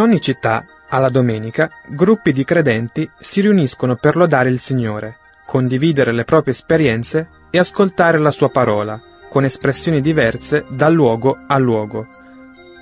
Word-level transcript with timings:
Ogni 0.00 0.20
città, 0.20 0.64
alla 0.88 1.08
domenica, 1.08 1.70
gruppi 1.86 2.32
di 2.32 2.44
credenti 2.44 3.08
si 3.18 3.40
riuniscono 3.40 3.96
per 3.96 4.16
lodare 4.16 4.50
il 4.50 4.58
Signore, 4.58 5.16
condividere 5.46 6.12
le 6.12 6.24
proprie 6.24 6.54
esperienze 6.54 7.28
e 7.50 7.58
ascoltare 7.58 8.18
la 8.18 8.30
sua 8.30 8.50
parola, 8.50 9.00
con 9.30 9.44
espressioni 9.44 10.00
diverse 10.00 10.64
da 10.68 10.88
luogo 10.88 11.38
a 11.46 11.58
luogo. 11.58 12.06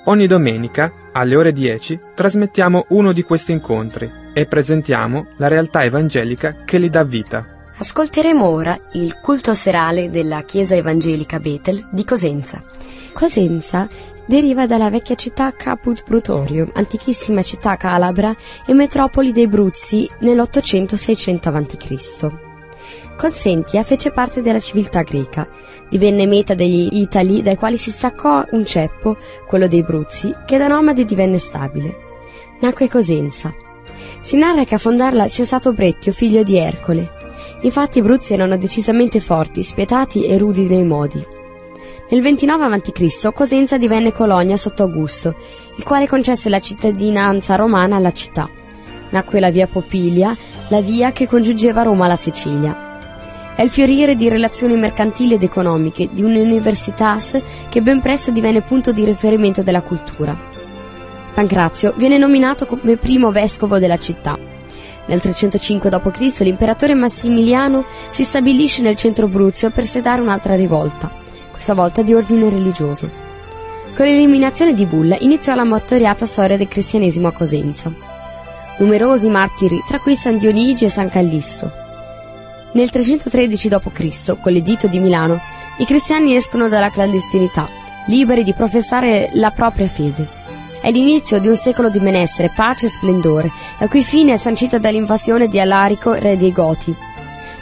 Ogni 0.05 0.25
domenica, 0.25 0.91
alle 1.11 1.35
ore 1.35 1.53
10, 1.53 1.99
trasmettiamo 2.15 2.85
uno 2.89 3.11
di 3.11 3.21
questi 3.21 3.51
incontri 3.51 4.09
e 4.33 4.45
presentiamo 4.47 5.27
la 5.37 5.47
realtà 5.47 5.83
evangelica 5.83 6.63
che 6.65 6.79
li 6.79 6.89
dà 6.89 7.03
vita. 7.03 7.45
Ascolteremo 7.77 8.45
ora 8.45 8.77
il 8.93 9.19
culto 9.21 9.53
serale 9.53 10.09
della 10.09 10.41
Chiesa 10.43 10.75
Evangelica 10.75 11.39
Betel 11.39 11.87
di 11.91 12.03
Cosenza. 12.03 12.61
Cosenza 13.13 13.87
deriva 14.29 14.67
dalla 14.67 14.91
vecchia 14.91 15.15
città 15.15 15.51
Caput 15.51 16.03
Brutorio, 16.05 16.69
antichissima 16.73 17.41
città 17.41 17.75
calabra 17.77 18.31
e 18.63 18.73
metropoli 18.73 19.31
dei 19.31 19.47
Bruzzi 19.47 20.07
nell'800-600 20.19 21.47
a.C. 21.51 22.31
Consentia 23.17 23.81
fece 23.81 24.11
parte 24.11 24.43
della 24.43 24.59
civiltà 24.59 25.01
greca, 25.01 25.47
divenne 25.89 26.27
meta 26.27 26.53
degli 26.53 26.89
Itali 26.91 27.41
dai 27.41 27.57
quali 27.57 27.77
si 27.77 27.89
staccò 27.89 28.45
un 28.51 28.67
ceppo, 28.67 29.17
quello 29.47 29.67
dei 29.67 29.81
Bruzzi, 29.81 30.31
che 30.45 30.59
da 30.59 30.67
nomade 30.67 31.05
divenne 31.05 31.39
stabile. 31.39 31.97
Nacque 32.61 32.87
Cosenza. 32.87 33.51
Si 34.21 34.37
narra 34.37 34.63
che 34.63 34.75
a 34.75 34.77
fondarla 34.77 35.27
sia 35.27 35.43
stato 35.43 35.73
Brecchio, 35.73 36.11
figlio 36.11 36.43
di 36.43 36.55
Ercole. 36.55 37.09
Infatti 37.61 37.97
i 37.97 38.03
Bruzzi 38.03 38.33
erano 38.33 38.57
decisamente 38.57 39.21
forti, 39.21 39.63
spietati 39.63 40.25
e 40.25 40.37
rudi 40.37 40.67
nei 40.67 40.83
modi. 40.83 41.37
Nel 42.11 42.23
29 42.23 42.65
a.C. 42.65 43.31
Cosenza 43.31 43.77
divenne 43.77 44.11
colonia 44.11 44.57
sotto 44.57 44.81
Augusto, 44.81 45.35
il 45.75 45.83
quale 45.83 46.07
concesse 46.07 46.49
la 46.49 46.59
cittadinanza 46.59 47.55
romana 47.55 47.97
alla 47.97 48.11
città. 48.11 48.49
Nacque 49.11 49.39
la 49.39 49.51
via 49.51 49.67
Popilia, 49.67 50.35
la 50.69 50.81
via 50.81 51.11
che 51.11 51.27
congiungeva 51.27 51.83
Roma 51.83 52.05
alla 52.05 52.15
Sicilia. 52.15 53.53
È 53.55 53.61
il 53.61 53.69
fiorire 53.69 54.15
di 54.15 54.27
relazioni 54.27 54.75
mercantili 54.75 55.35
ed 55.35 55.43
economiche 55.43 56.09
di 56.11 56.23
un'universitas 56.23 57.39
che 57.69 57.81
ben 57.83 57.99
presto 57.99 58.31
divenne 58.31 58.63
punto 58.63 58.91
di 58.91 59.05
riferimento 59.05 59.61
della 59.61 59.83
cultura. 59.83 60.35
Pancrazio 61.31 61.93
viene 61.95 62.17
nominato 62.17 62.65
come 62.65 62.97
primo 62.97 63.31
vescovo 63.31 63.77
della 63.77 63.97
città. 63.97 64.35
Nel 65.05 65.21
305 65.21 65.89
d.C. 65.91 66.39
l'imperatore 66.39 66.95
Massimiliano 66.95 67.85
si 68.09 68.23
stabilisce 68.23 68.81
nel 68.81 68.95
centro 68.95 69.27
Bruzio 69.27 69.69
per 69.69 69.83
sedare 69.83 70.21
un'altra 70.21 70.55
rivolta 70.55 71.27
questa 71.59 71.73
volta 71.73 72.03
di 72.03 72.13
ordine 72.13 72.49
religioso. 72.49 73.11
Con 73.93 74.05
l'eliminazione 74.05 74.73
di 74.73 74.85
Bulla 74.85 75.17
iniziò 75.19 75.55
la 75.55 75.65
martoriata 75.65 76.25
storia 76.25 76.55
del 76.55 76.69
cristianesimo 76.69 77.27
a 77.27 77.33
Cosenza. 77.33 77.93
Numerosi 78.77 79.27
martiri, 79.29 79.83
tra 79.85 79.99
cui 79.99 80.15
San 80.15 80.37
Dionigi 80.37 80.85
e 80.85 80.89
San 80.89 81.09
Callisto. 81.09 81.69
Nel 82.71 82.89
313 82.89 83.67
d.C., 83.67 84.39
con 84.39 84.53
l'editto 84.53 84.87
di 84.87 84.99
Milano, 84.99 85.37
i 85.79 85.85
cristiani 85.85 86.33
escono 86.33 86.69
dalla 86.69 86.91
clandestinità, 86.91 87.67
liberi 88.07 88.43
di 88.43 88.53
professare 88.53 89.29
la 89.33 89.51
propria 89.51 89.87
fede. 89.89 90.29
È 90.79 90.89
l'inizio 90.89 91.41
di 91.41 91.49
un 91.49 91.55
secolo 91.55 91.89
di 91.89 91.99
benessere, 91.99 92.53
pace 92.55 92.85
e 92.85 92.89
splendore, 92.89 93.51
la 93.79 93.89
cui 93.89 94.01
fine 94.01 94.31
è 94.31 94.37
sancita 94.37 94.77
dall'invasione 94.77 95.49
di 95.49 95.59
Alarico, 95.59 96.13
re 96.13 96.37
dei 96.37 96.53
Goti. 96.53 96.95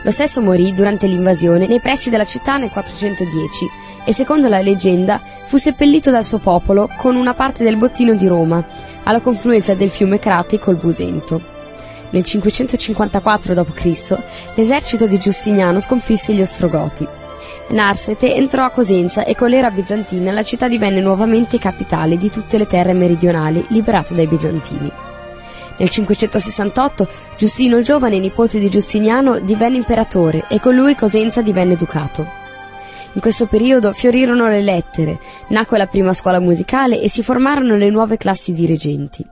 Lo 0.03 0.11
stesso 0.11 0.39
morì 0.39 0.71
durante 0.71 1.07
l'invasione 1.07 1.65
nei 1.65 1.79
pressi 1.79 2.11
della 2.11 2.25
città 2.25 2.57
nel 2.57 2.69
410 2.69 3.85
e 4.07 4.13
secondo 4.13 4.47
la 4.47 4.61
leggenda 4.61 5.19
fu 5.47 5.57
seppellito 5.57 6.11
dal 6.11 6.23
suo 6.23 6.37
popolo 6.37 6.89
con 6.95 7.17
una 7.17 7.33
parte 7.33 7.65
del 7.65 7.75
bottino 7.75 8.13
di 8.13 8.25
Roma, 8.25 8.65
alla 9.03 9.19
confluenza 9.19 9.73
del 9.73 9.89
fiume 9.89 10.17
Crati 10.17 10.57
col 10.57 10.77
Busento. 10.77 11.41
Nel 12.11 12.23
554 12.23 13.53
d.C. 13.53 14.17
l'esercito 14.55 15.07
di 15.07 15.19
Giustiniano 15.19 15.81
sconfisse 15.81 16.33
gli 16.33 16.39
Ostrogoti. 16.39 17.05
Narsete 17.67 18.33
entrò 18.33 18.63
a 18.63 18.69
Cosenza 18.69 19.25
e 19.25 19.35
con 19.35 19.49
l'era 19.49 19.71
bizantina 19.71 20.31
la 20.31 20.43
città 20.43 20.69
divenne 20.69 21.01
nuovamente 21.01 21.59
capitale 21.59 22.17
di 22.17 22.29
tutte 22.29 22.57
le 22.57 22.65
terre 22.65 22.93
meridionali 22.93 23.65
liberate 23.71 24.15
dai 24.15 24.27
bizantini. 24.27 24.89
Nel 25.79 25.89
568 25.89 27.07
Giustino 27.35 27.75
il 27.75 27.83
giovane, 27.83 28.19
nipote 28.19 28.57
di 28.57 28.69
Giustiniano, 28.69 29.39
divenne 29.39 29.75
imperatore 29.75 30.45
e 30.47 30.61
con 30.61 30.75
lui 30.75 30.95
Cosenza 30.95 31.41
divenne 31.41 31.75
ducato. 31.75 32.36
In 33.13 33.21
questo 33.21 33.47
periodo 33.47 33.93
fiorirono 33.93 34.47
le 34.47 34.61
lettere, 34.61 35.19
nacque 35.49 35.77
la 35.77 35.87
prima 35.87 36.13
scuola 36.13 36.39
musicale 36.39 37.01
e 37.01 37.09
si 37.09 37.23
formarono 37.23 37.75
le 37.75 37.89
nuove 37.89 38.17
classi 38.17 38.53
dirigenti. 38.53 39.25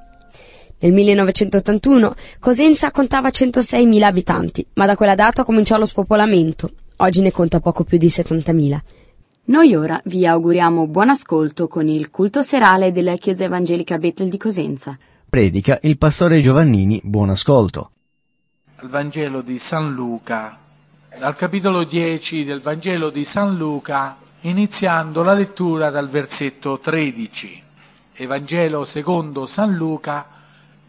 Nel 0.80 0.92
1981 0.92 2.16
Cosenza 2.40 2.92
contava 2.92 3.30
106.000 3.30 4.02
abitanti, 4.02 4.66
ma 4.74 4.86
da 4.86 4.96
quella 4.96 5.16
data 5.16 5.44
cominciò 5.44 5.78
lo 5.78 5.86
spopolamento. 5.86 6.70
Oggi 6.98 7.22
ne 7.22 7.32
conta 7.32 7.60
poco 7.60 7.84
più 7.84 7.98
di 7.98 8.08
70.000. 8.08 8.80
Noi 9.46 9.76
ora 9.76 10.02
vi 10.06 10.26
auguriamo 10.26 10.88
buon 10.88 11.10
ascolto 11.10 11.68
con 11.68 11.88
il 11.88 12.10
culto 12.10 12.42
serale 12.42 12.92
della 12.92 13.16
Chiesa 13.16 13.44
Evangelica 13.44 14.00
Betel 14.00 14.30
di 14.30 14.38
Cosenza. 14.38 14.98
Predica 15.30 15.78
il 15.84 15.98
pastore 15.98 16.40
Giovannini, 16.40 17.00
buon 17.04 17.30
ascolto. 17.30 17.92
Al 18.78 18.90
Vangelo 18.90 19.42
di 19.42 19.60
San 19.60 19.94
Luca, 19.94 20.58
dal 21.18 21.36
capitolo 21.38 21.86
10 21.86 22.44
del 22.44 22.62
Vangelo 22.62 23.10
di 23.10 23.24
San 23.24 23.56
Luca, 23.56 24.18
iniziando 24.42 25.24
la 25.24 25.34
lettura 25.34 25.90
dal 25.90 26.10
versetto 26.10 26.78
13. 26.78 27.64
Evangelo 28.14 28.84
secondo 28.84 29.46
San 29.46 29.76
Luca, 29.76 30.28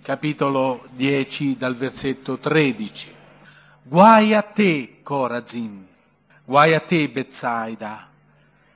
capitolo 0.03 0.87
10 0.95 1.57
dal 1.57 1.77
versetto 1.77 2.39
13. 2.39 3.15
Guai 3.85 4.35
a 4.35 4.43
te, 4.43 4.99
Corazin, 5.05 5.87
guai 6.45 6.75
a 6.75 6.81
te, 6.81 7.09
Bezzaida, 7.09 8.09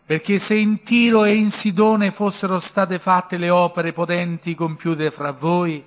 perché 0.06 0.38
se 0.38 0.54
in 0.54 0.84
Tiro 0.84 1.24
e 1.24 1.34
in 1.34 1.50
Sidone 1.50 2.12
fossero 2.12 2.60
state 2.60 3.00
fatte 3.00 3.36
le 3.36 3.50
opere 3.50 3.92
potenti 3.92 4.54
compiute 4.54 5.10
fra 5.10 5.32
voi, 5.32 5.84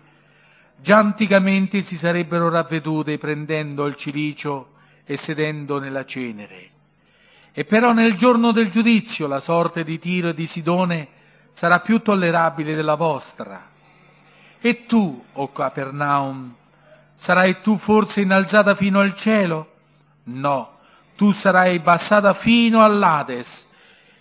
già 0.75 0.97
anticamente 0.97 1.81
si 1.81 1.95
sarebbero 1.95 2.49
ravvedute 2.49 3.17
prendendo 3.17 3.85
il 3.85 3.95
cilicio 3.95 4.71
e 5.05 5.17
sedendo 5.17 5.79
nella 5.79 6.05
cenere. 6.05 6.69
E 7.51 7.65
però 7.65 7.93
nel 7.93 8.15
giorno 8.15 8.51
del 8.51 8.69
giudizio 8.69 9.27
la 9.27 9.39
sorte 9.39 9.83
di 9.83 9.99
Tiro 9.99 10.29
e 10.29 10.33
di 10.33 10.47
Sidone 10.47 11.07
sarà 11.51 11.79
più 11.81 11.99
tollerabile 11.99 12.75
della 12.75 12.95
vostra. 12.95 13.69
E 14.59 14.85
tu, 14.85 15.23
o 15.33 15.51
Capernaum, 15.51 16.55
sarai 17.13 17.61
tu 17.61 17.77
forse 17.77 18.21
innalzata 18.21 18.75
fino 18.75 18.99
al 18.99 19.13
cielo? 19.13 19.71
No, 20.25 20.77
tu 21.15 21.31
sarai 21.31 21.79
bassata 21.79 22.33
fino 22.33 22.83
all'Ades. 22.83 23.67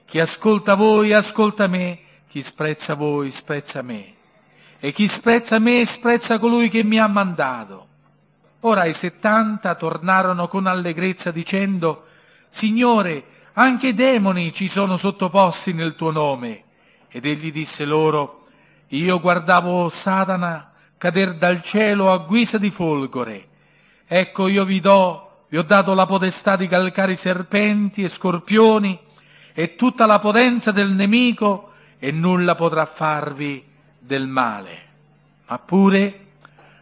Chi 0.05 0.21
ascolta 0.21 0.75
voi, 0.75 1.13
ascolta 1.13 1.69
me, 1.69 2.01
chi 2.29 2.43
sprezza 2.43 2.95
voi, 2.95 3.31
sprezza 3.31 3.83
me. 3.83 4.15
E 4.79 4.93
chi 4.93 5.09
sprezza 5.09 5.59
me, 5.59 5.85
sprezza 5.87 6.39
colui 6.39 6.69
che 6.69 6.83
mi 6.83 6.99
ha 6.99 7.07
mandato. 7.07 7.87
Ora 8.65 8.85
i 8.85 8.95
settanta 8.95 9.75
tornarono 9.75 10.47
con 10.47 10.67
allegrezza 10.67 11.33
dicendo, 11.33 12.07
Signore, 12.49 13.25
anche 13.55 13.89
i 13.89 13.95
demoni 13.95 14.53
ci 14.53 14.69
sono 14.69 14.97
sottoposti 14.97 15.73
nel 15.73 15.97
tuo 15.97 16.13
nome. 16.13 16.65
Ed 17.09 17.25
egli 17.25 17.51
disse 17.51 17.85
loro, 17.85 18.47
Io 18.89 19.19
guardavo 19.21 19.89
Satana 19.89 20.73
cader 20.97 21.35
dal 21.35 21.61
cielo 21.61 22.13
a 22.13 22.19
guisa 22.19 22.59
di 22.59 22.71
folgore. 22.71 23.49
Ecco 24.07 24.47
io 24.47 24.65
vi 24.65 24.79
do, 24.79 25.47
vi 25.49 25.59
ho 25.59 25.63
dato 25.63 25.95
la 25.95 26.07
potestà 26.07 26.55
di 26.55 26.69
calcare 26.69 27.13
i 27.13 27.17
serpenti 27.17 28.05
e 28.05 28.09
scorpioni 28.09 28.97
e 29.53 29.75
tutta 29.75 30.07
la 30.07 30.21
potenza 30.21 30.71
del 30.71 30.91
nemico 30.91 31.73
e 31.99 32.13
nulla 32.13 32.55
potrà 32.55 32.87
farvi 32.87 33.65
del 33.99 34.29
male. 34.29 34.79
Ma 35.49 35.59
pure 35.59 36.22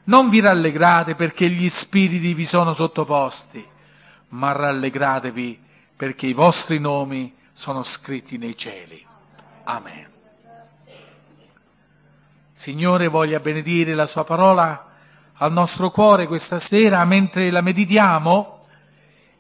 non 0.05 0.29
vi 0.29 0.41
rallegrate 0.41 1.15
perché 1.15 1.49
gli 1.49 1.69
spiriti 1.69 2.35
vi 2.35 2.47
sono 2.47 2.73
sottoposti, 2.73 3.65
ma 4.29 4.53
rallegratevi 4.53 5.59
perché 5.97 6.27
i 6.27 6.33
vostri 6.33 6.79
nomi 6.79 7.35
sono 7.53 7.83
scritti 7.83 8.39
nei 8.39 8.57
cieli. 8.57 9.05
Amen. 9.65 10.09
Signore 12.55 13.09
voglia 13.09 13.41
benedire 13.41 13.95
la 13.95 14.07
sua 14.07 14.25
parola 14.25 14.87
al 15.35 15.53
nostro 15.53 15.91
cuore 15.91 16.27
questa 16.27 16.59
sera 16.59 17.03
mentre 17.05 17.51
la 17.51 17.63
meditiamo 17.63 18.67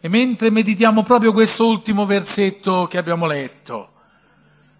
e 0.00 0.08
mentre 0.08 0.50
meditiamo 0.50 1.02
proprio 1.02 1.32
questo 1.32 1.66
ultimo 1.66 2.06
versetto 2.06 2.86
che 2.86 2.96
abbiamo 2.96 3.26
letto. 3.26 3.92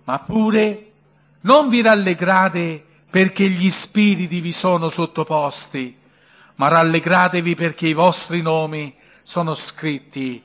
Ma 0.05 0.19
pure 0.21 0.93
non 1.41 1.69
vi 1.69 1.83
rallegrate 1.83 2.85
perché 3.11 3.49
gli 3.49 3.71
spiriti 3.71 4.41
vi 4.41 4.53
sono 4.53 4.89
sottoposti, 4.89 5.99
ma 6.55 6.69
rallegratevi 6.69 7.55
perché 7.57 7.89
i 7.89 7.93
vostri 7.93 8.41
nomi 8.41 8.95
sono 9.23 9.55
scritti 9.55 10.43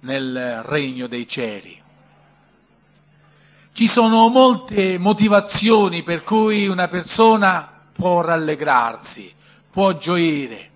nel 0.00 0.62
regno 0.64 1.06
dei 1.06 1.26
cieli. 1.26 1.80
Ci 3.72 3.88
sono 3.88 4.28
molte 4.28 4.98
motivazioni 4.98 6.02
per 6.02 6.22
cui 6.22 6.66
una 6.66 6.88
persona 6.88 7.72
può 7.92 8.20
rallegrarsi, 8.20 9.32
può 9.70 9.96
gioire. 9.96 10.70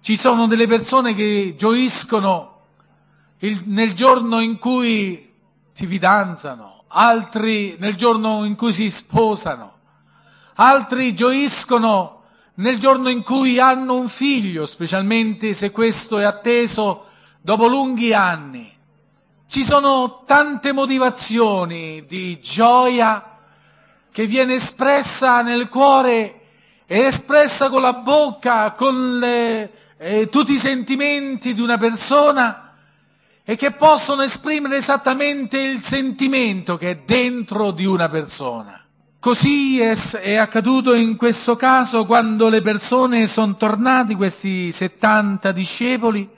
Ci 0.00 0.16
sono 0.16 0.48
delle 0.48 0.66
persone 0.66 1.14
che 1.14 1.54
gioiscono 1.56 2.62
il, 3.38 3.62
nel 3.66 3.92
giorno 3.92 4.40
in 4.40 4.58
cui 4.58 5.32
si 5.72 5.86
fidanzano, 5.86 6.84
altri 6.88 7.76
nel 7.78 7.94
giorno 7.94 8.44
in 8.44 8.56
cui 8.56 8.72
si 8.72 8.90
sposano, 8.90 9.77
altri 10.60 11.14
gioiscono 11.14 12.22
nel 12.54 12.78
giorno 12.78 13.08
in 13.08 13.22
cui 13.22 13.60
hanno 13.60 13.94
un 13.94 14.08
figlio, 14.08 14.66
specialmente 14.66 15.54
se 15.54 15.70
questo 15.70 16.18
è 16.18 16.24
atteso 16.24 17.06
dopo 17.40 17.68
lunghi 17.68 18.12
anni. 18.12 18.72
Ci 19.48 19.64
sono 19.64 20.24
tante 20.26 20.72
motivazioni 20.72 22.04
di 22.06 22.40
gioia 22.40 23.38
che 24.10 24.26
viene 24.26 24.54
espressa 24.54 25.42
nel 25.42 25.68
cuore 25.68 26.40
e 26.86 26.98
espressa 27.02 27.70
con 27.70 27.80
la 27.80 27.94
bocca, 27.94 28.72
con 28.72 29.18
le, 29.18 29.72
eh, 29.96 30.28
tutti 30.28 30.54
i 30.54 30.58
sentimenti 30.58 31.54
di 31.54 31.60
una 31.60 31.78
persona 31.78 32.74
e 33.44 33.54
che 33.54 33.70
possono 33.70 34.22
esprimere 34.22 34.78
esattamente 34.78 35.58
il 35.58 35.82
sentimento 35.82 36.76
che 36.76 36.90
è 36.90 36.96
dentro 37.06 37.70
di 37.70 37.86
una 37.86 38.08
persona. 38.08 38.82
Così 39.20 39.80
è, 39.80 40.36
accaduto 40.36 40.94
in 40.94 41.16
questo 41.16 41.56
caso 41.56 42.06
quando 42.06 42.48
le 42.48 42.62
persone 42.62 43.26
sono 43.26 43.56
tornati, 43.56 44.14
questi 44.14 44.70
70 44.70 45.50
discepoli, 45.50 46.28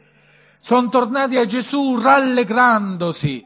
sono 0.58 0.88
tornati 0.88 1.36
a 1.36 1.44
Gesù 1.44 1.98
rallegrandosi, 2.00 3.44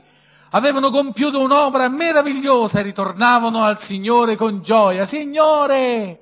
avevano 0.50 0.90
compiuto 0.90 1.40
un'opera 1.40 1.88
meravigliosa 1.88 2.78
e 2.78 2.82
ritornavano 2.82 3.64
al 3.64 3.80
Signore 3.80 4.36
con 4.36 4.62
gioia. 4.62 5.04
Signore, 5.04 6.20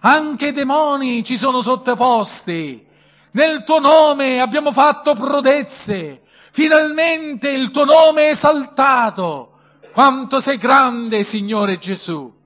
anche 0.00 0.48
i 0.48 0.52
demoni 0.52 1.24
ci 1.24 1.38
sono 1.38 1.62
sottoposti. 1.62 2.86
Nel 3.30 3.64
tuo 3.64 3.78
nome 3.78 4.38
abbiamo 4.38 4.70
fatto 4.70 5.14
prodezze. 5.14 6.24
Finalmente 6.52 7.48
il 7.48 7.70
tuo 7.70 7.86
nome 7.86 8.24
è 8.26 8.30
esaltato. 8.32 9.52
Quanto 9.94 10.40
sei 10.40 10.58
grande, 10.58 11.22
Signore 11.22 11.78
Gesù. 11.78 12.36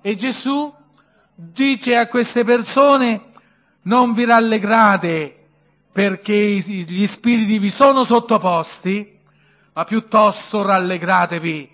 E 0.00 0.14
Gesù 0.14 0.72
dice 1.34 1.96
a 1.96 2.06
queste 2.06 2.44
persone, 2.44 3.32
non 3.82 4.12
vi 4.12 4.24
rallegrate 4.24 5.34
perché 5.92 6.34
gli 6.34 7.06
spiriti 7.06 7.58
vi 7.58 7.70
sono 7.70 8.04
sottoposti, 8.04 9.18
ma 9.72 9.84
piuttosto 9.84 10.62
rallegratevi 10.62 11.70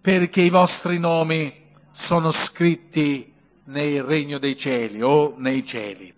perché 0.00 0.40
i 0.40 0.50
vostri 0.50 0.98
nomi 0.98 1.52
sono 1.92 2.32
scritti 2.32 3.32
nel 3.64 4.02
regno 4.02 4.38
dei 4.38 4.56
cieli 4.56 5.00
o 5.02 5.34
nei 5.36 5.64
cieli. 5.64 6.12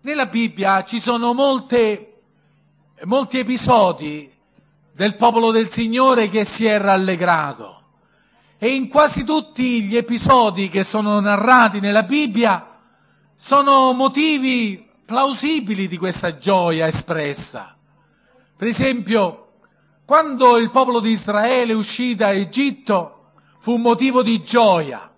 Nella 0.00 0.26
Bibbia 0.26 0.84
ci 0.84 1.00
sono 1.00 1.34
molte, 1.34 2.20
molti 3.04 3.38
episodi 3.38 4.32
del 4.92 5.16
popolo 5.16 5.50
del 5.50 5.68
Signore 5.68 6.30
che 6.30 6.46
si 6.46 6.64
è 6.64 6.78
rallegrato 6.78 7.76
e 8.58 8.74
in 8.74 8.88
quasi 8.88 9.24
tutti 9.24 9.82
gli 9.82 9.96
episodi 9.96 10.68
che 10.68 10.82
sono 10.82 11.20
narrati 11.20 11.80
nella 11.80 12.04
Bibbia 12.04 12.78
sono 13.36 13.92
motivi 13.92 14.86
plausibili 15.04 15.86
di 15.88 15.98
questa 15.98 16.38
gioia 16.38 16.86
espressa. 16.86 17.76
Per 18.56 18.66
esempio, 18.66 19.42
quando 20.06 20.56
il 20.56 20.70
popolo 20.70 21.00
di 21.00 21.10
Israele 21.10 21.74
uscì 21.74 22.14
da 22.14 22.32
Egitto 22.32 23.32
fu 23.60 23.76
motivo 23.76 24.22
di 24.22 24.42
gioia. 24.42 25.10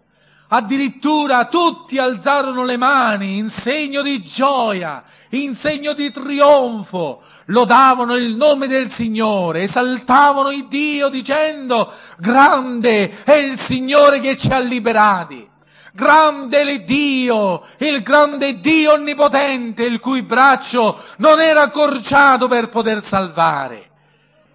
Addirittura 0.51 1.45
tutti 1.45 1.99
alzarono 1.99 2.65
le 2.65 2.79
mani 2.79 3.37
in 3.37 3.51
segno 3.51 4.01
di 4.01 4.23
gioia, 4.23 5.03
in 5.31 5.55
segno 5.55 5.93
di 5.93 6.11
trionfo, 6.11 7.23
lodavano 7.47 8.15
il 8.15 8.35
nome 8.35 8.67
del 8.67 8.91
Signore, 8.91 9.65
esaltavano 9.65 10.51
il 10.51 10.67
Dio 10.67 11.11
dicendo 11.11 11.93
grande 12.17 13.23
è 13.25 13.35
il 13.35 13.59
Signore 13.59 14.21
che 14.21 14.39
ci 14.39 14.49
ha 14.49 14.59
liberati. 14.59 15.47
Grande 15.93 16.61
è 16.61 16.79
Dio, 16.81 17.63
il 17.79 18.03
grande 18.03 18.59
Dio 18.61 18.93
onnipotente, 18.93 19.83
il 19.83 20.01
cui 20.01 20.23
braccio 20.23 20.99
non 21.19 21.41
era 21.41 21.63
accorciato 21.63 22.49
per 22.49 22.71
poter 22.71 23.03
salvare. 23.03 23.91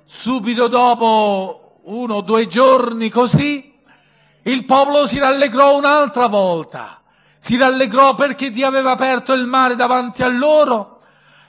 Subito 0.05 0.67
dopo 0.67 1.81
uno 1.83 2.15
o 2.15 2.21
due 2.21 2.47
giorni 2.47 3.09
così, 3.09 3.72
il 4.43 4.65
popolo 4.65 5.07
si 5.07 5.19
rallegrò 5.19 5.77
un'altra 5.77 6.27
volta. 6.27 7.01
Si 7.39 7.57
rallegrò 7.57 8.15
perché 8.15 8.51
Dio 8.51 8.67
aveva 8.67 8.91
aperto 8.91 9.33
il 9.33 9.45
mare 9.45 9.75
davanti 9.75 10.23
a 10.23 10.27
loro 10.27 11.01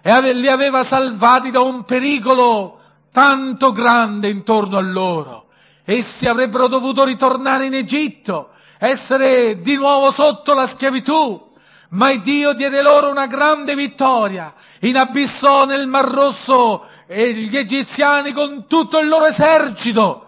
e 0.02 0.32
li 0.32 0.48
aveva 0.48 0.84
salvati 0.84 1.50
da 1.50 1.60
un 1.60 1.84
pericolo 1.84 2.80
tanto 3.12 3.72
grande 3.72 4.28
intorno 4.28 4.76
a 4.76 4.82
loro. 4.82 5.46
Essi 5.84 6.26
avrebbero 6.26 6.66
dovuto 6.66 7.04
ritornare 7.04 7.66
in 7.66 7.74
Egitto 7.74 8.50
essere 8.78 9.60
di 9.60 9.76
nuovo 9.76 10.10
sotto 10.10 10.52
la 10.54 10.66
schiavitù. 10.66 11.52
Ma 11.90 12.12
Dio 12.16 12.54
diede 12.54 12.82
loro 12.82 13.08
una 13.08 13.26
grande 13.26 13.76
vittoria, 13.76 14.52
inabissò 14.80 15.64
nel 15.64 15.86
Mar 15.86 16.06
Rosso 16.06 16.86
gli 17.06 17.56
egiziani 17.56 18.32
con 18.32 18.66
tutto 18.66 18.98
il 18.98 19.06
loro 19.06 19.26
esercito 19.26 20.24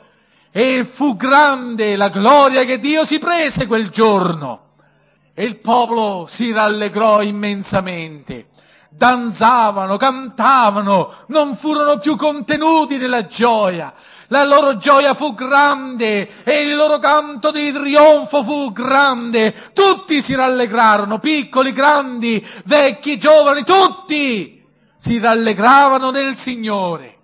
e 0.56 0.86
fu 0.90 1.16
grande 1.16 1.96
la 1.96 2.08
gloria 2.08 2.64
che 2.64 2.78
Dio 2.80 3.04
si 3.04 3.18
prese 3.18 3.66
quel 3.66 3.90
giorno. 3.90 4.60
E 5.34 5.44
il 5.44 5.58
popolo 5.58 6.24
si 6.26 6.50
rallegrò 6.50 7.20
immensamente 7.20 8.46
danzavano, 8.88 9.98
cantavano, 9.98 11.12
non 11.26 11.56
furono 11.56 11.98
più 11.98 12.16
contenuti 12.16 12.96
nella 12.96 13.26
gioia. 13.26 13.92
La 14.28 14.44
loro 14.44 14.78
gioia 14.78 15.12
fu 15.12 15.34
grande 15.34 16.42
e 16.42 16.62
il 16.62 16.74
loro 16.74 16.98
canto 16.98 17.50
di 17.50 17.70
trionfo 17.70 18.42
fu 18.42 18.72
grande. 18.72 19.54
Tutti 19.74 20.22
si 20.22 20.34
rallegrarono, 20.34 21.18
piccoli, 21.18 21.74
grandi, 21.74 22.42
vecchi, 22.64 23.18
giovani, 23.18 23.62
tutti 23.62 24.64
si 24.96 25.18
rallegravano 25.18 26.10
nel 26.10 26.38
Signore. 26.38 27.15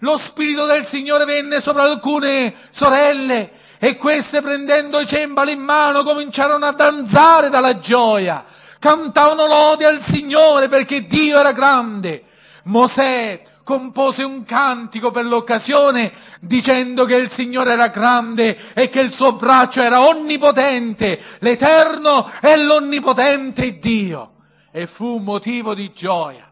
Lo 0.00 0.18
Spirito 0.18 0.66
del 0.66 0.86
Signore 0.86 1.24
venne 1.24 1.60
sopra 1.60 1.82
alcune 1.82 2.54
sorelle 2.70 3.52
e 3.78 3.96
queste 3.96 4.40
prendendo 4.40 5.00
i 5.00 5.06
cembali 5.06 5.52
in 5.52 5.60
mano 5.60 6.02
cominciarono 6.02 6.66
a 6.66 6.72
danzare 6.72 7.48
dalla 7.48 7.78
gioia 7.78 8.44
cantavano 8.80 9.46
lode 9.46 9.84
al 9.84 10.02
Signore 10.02 10.66
perché 10.66 11.06
Dio 11.06 11.38
era 11.38 11.52
grande. 11.52 12.24
Mosè 12.64 13.42
compose 13.62 14.24
un 14.24 14.44
cantico 14.44 15.12
per 15.12 15.26
l'occasione 15.26 16.12
dicendo 16.40 17.04
che 17.04 17.14
il 17.14 17.30
Signore 17.30 17.72
era 17.72 17.88
grande 17.88 18.58
e 18.74 18.88
che 18.88 19.00
il 19.00 19.12
suo 19.12 19.34
braccio 19.34 19.80
era 19.80 20.00
onnipotente, 20.00 21.22
l'Eterno 21.38 22.28
è 22.40 22.56
l'onnipotente 22.56 23.78
Dio. 23.78 24.32
E 24.72 24.86
fu 24.86 25.18
motivo 25.18 25.74
di 25.74 25.92
gioia. 25.92 26.49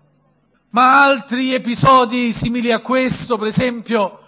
Ma 0.70 1.02
altri 1.02 1.54
episodi 1.54 2.34
simili 2.34 2.70
a 2.72 2.80
questo, 2.80 3.38
per 3.38 3.46
esempio, 3.48 4.20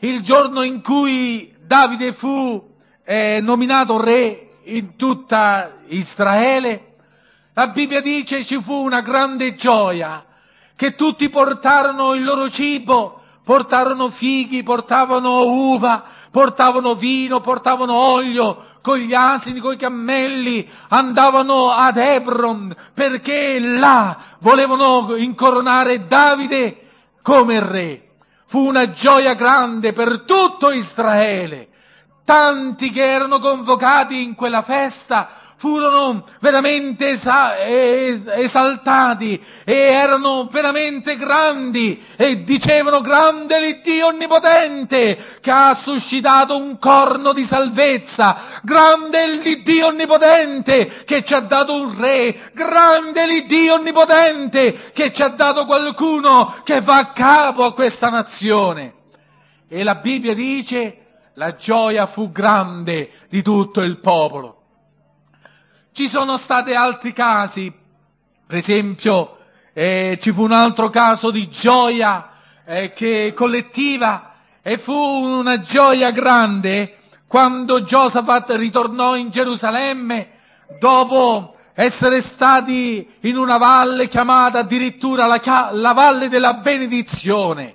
il 0.00 0.22
giorno 0.22 0.62
in 0.62 0.82
cui 0.82 1.54
Davide 1.64 2.12
fu 2.12 2.60
eh, 3.04 3.38
nominato 3.40 4.00
re 4.02 4.56
in 4.64 4.96
tutta 4.96 5.70
Israele, 5.86 6.94
la 7.52 7.68
Bibbia 7.68 8.00
dice 8.00 8.42
ci 8.42 8.60
fu 8.60 8.72
una 8.72 9.02
grande 9.02 9.54
gioia, 9.54 10.24
che 10.74 10.96
tutti 10.96 11.28
portarono 11.28 12.14
il 12.14 12.24
loro 12.24 12.50
cibo, 12.50 13.22
portarono 13.44 14.08
fighi, 14.08 14.62
portavano 14.62 15.44
uva, 15.44 16.02
portavano 16.30 16.94
vino, 16.94 17.40
portavano 17.40 17.92
olio, 17.92 18.64
con 18.80 18.96
gli 18.96 19.12
asini, 19.12 19.60
con 19.60 19.74
i 19.74 19.76
cammelli, 19.76 20.68
andavano 20.88 21.70
ad 21.70 21.98
Hebron 21.98 22.74
perché 22.94 23.60
là 23.60 24.16
volevano 24.38 25.14
incoronare 25.16 26.06
Davide 26.06 26.78
come 27.22 27.60
re. 27.60 28.08
Fu 28.46 28.66
una 28.66 28.90
gioia 28.90 29.34
grande 29.34 29.92
per 29.92 30.22
tutto 30.22 30.70
Israele. 30.70 31.68
Tanti 32.24 32.90
che 32.90 33.04
erano 33.04 33.38
convocati 33.38 34.22
in 34.22 34.34
quella 34.34 34.62
festa 34.62 35.28
furono 35.56 36.26
veramente 36.40 37.18
esaltati 38.36 39.42
e 39.64 39.74
erano 39.74 40.48
veramente 40.50 41.16
grandi 41.16 42.02
e 42.16 42.42
dicevano 42.42 43.00
grande 43.00 43.60
l'Iddio 43.60 44.08
onnipotente 44.08 45.38
che 45.40 45.50
ha 45.50 45.74
suscitato 45.74 46.56
un 46.56 46.78
corno 46.78 47.32
di 47.32 47.44
salvezza, 47.44 48.36
grande 48.62 49.38
l'Iddio 49.38 49.86
onnipotente 49.88 50.86
che 51.04 51.24
ci 51.24 51.34
ha 51.34 51.40
dato 51.40 51.74
un 51.74 51.96
re, 51.98 52.50
grande 52.52 53.26
l'Iddio 53.26 53.74
onnipotente 53.74 54.72
che 54.92 55.12
ci 55.12 55.22
ha 55.22 55.28
dato 55.28 55.64
qualcuno 55.66 56.60
che 56.64 56.80
va 56.80 56.98
a 56.98 57.12
capo 57.12 57.64
a 57.64 57.72
questa 57.72 58.10
nazione. 58.10 58.94
E 59.68 59.82
la 59.82 59.96
Bibbia 59.96 60.34
dice 60.34 60.98
la 61.34 61.56
gioia 61.56 62.06
fu 62.06 62.30
grande 62.30 63.10
di 63.28 63.42
tutto 63.42 63.80
il 63.80 63.98
popolo. 63.98 64.63
Ci 65.94 66.08
sono 66.08 66.38
stati 66.38 66.74
altri 66.74 67.12
casi, 67.12 67.72
per 68.44 68.56
esempio 68.56 69.38
eh, 69.72 70.18
ci 70.20 70.32
fu 70.32 70.42
un 70.42 70.50
altro 70.50 70.90
caso 70.90 71.30
di 71.30 71.48
gioia 71.48 72.30
eh, 72.64 72.92
che, 72.92 73.32
collettiva 73.32 74.34
e 74.60 74.76
fu 74.76 74.92
una 74.92 75.60
gioia 75.60 76.10
grande 76.10 76.96
quando 77.28 77.84
Giosafat 77.84 78.56
ritornò 78.56 79.14
in 79.14 79.30
Gerusalemme 79.30 80.30
dopo 80.80 81.54
essere 81.74 82.22
stati 82.22 83.08
in 83.20 83.36
una 83.36 83.56
valle 83.56 84.08
chiamata 84.08 84.58
addirittura 84.58 85.26
la, 85.26 85.40
la 85.70 85.92
valle 85.92 86.28
della 86.28 86.54
benedizione. 86.54 87.72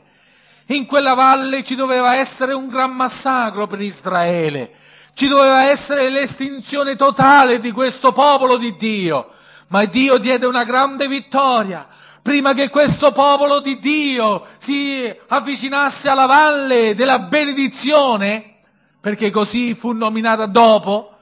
In 0.66 0.86
quella 0.88 1.14
valle 1.14 1.64
ci 1.64 1.76
doveva 1.76 2.16
essere 2.18 2.52
un 2.52 2.68
gran 2.68 2.92
massacro 2.92 3.66
per 3.66 3.80
Israele 3.80 4.74
ci 5.20 5.28
doveva 5.28 5.66
essere 5.66 6.08
l'estinzione 6.08 6.96
totale 6.96 7.60
di 7.60 7.72
questo 7.72 8.14
popolo 8.14 8.56
di 8.56 8.78
Dio, 8.78 9.28
ma 9.68 9.84
Dio 9.84 10.18
diede 10.18 10.46
una 10.46 10.64
grande 10.64 11.10
vittoria. 11.10 11.86
Prima 12.22 12.54
che 12.54 12.70
questo 12.70 13.12
popolo 13.12 13.60
di 13.60 13.80
Dio 13.80 14.46
si 14.60 15.14
avvicinasse 15.28 16.08
alla 16.08 16.26
valle 16.26 16.96
della 16.96 17.20
benedizione, 17.20 18.60
perché 19.02 19.30
così 19.30 19.76
fu 19.76 19.92
nominata 19.92 20.46
dopo, 20.46 21.18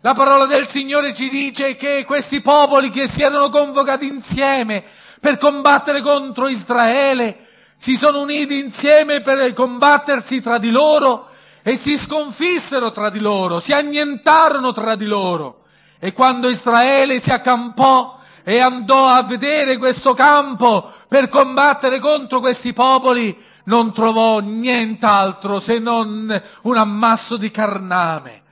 la 0.00 0.14
parola 0.14 0.46
del 0.46 0.66
Signore 0.66 1.12
ci 1.12 1.28
dice 1.28 1.76
che 1.76 2.04
questi 2.06 2.40
popoli 2.40 2.88
che 2.88 3.08
si 3.08 3.20
erano 3.20 3.50
convocati 3.50 4.06
insieme 4.06 4.84
per 5.20 5.36
combattere 5.36 6.00
contro 6.00 6.48
Israele, 6.48 7.46
si 7.76 7.96
sono 7.96 8.22
uniti 8.22 8.58
insieme 8.58 9.20
per 9.20 9.52
combattersi 9.52 10.40
tra 10.40 10.56
di 10.56 10.70
loro 10.70 11.32
e 11.66 11.78
si 11.78 11.96
sconfissero 11.96 12.92
tra 12.92 13.08
di 13.08 13.20
loro, 13.20 13.58
si 13.58 13.72
annientarono 13.72 14.72
tra 14.72 14.96
di 14.96 15.06
loro. 15.06 15.62
E 15.98 16.12
quando 16.12 16.50
Israele 16.50 17.18
si 17.20 17.30
accampò 17.30 18.18
e 18.44 18.58
andò 18.58 19.06
a 19.06 19.22
vedere 19.22 19.78
questo 19.78 20.12
campo 20.12 20.92
per 21.08 21.30
combattere 21.30 22.00
contro 22.00 22.40
questi 22.40 22.74
popoli, 22.74 23.34
non 23.64 23.94
trovò 23.94 24.40
nient'altro 24.40 25.58
se 25.58 25.78
non 25.78 26.42
un 26.62 26.76
ammasso 26.76 27.38
di 27.38 27.50
carname. 27.50 28.42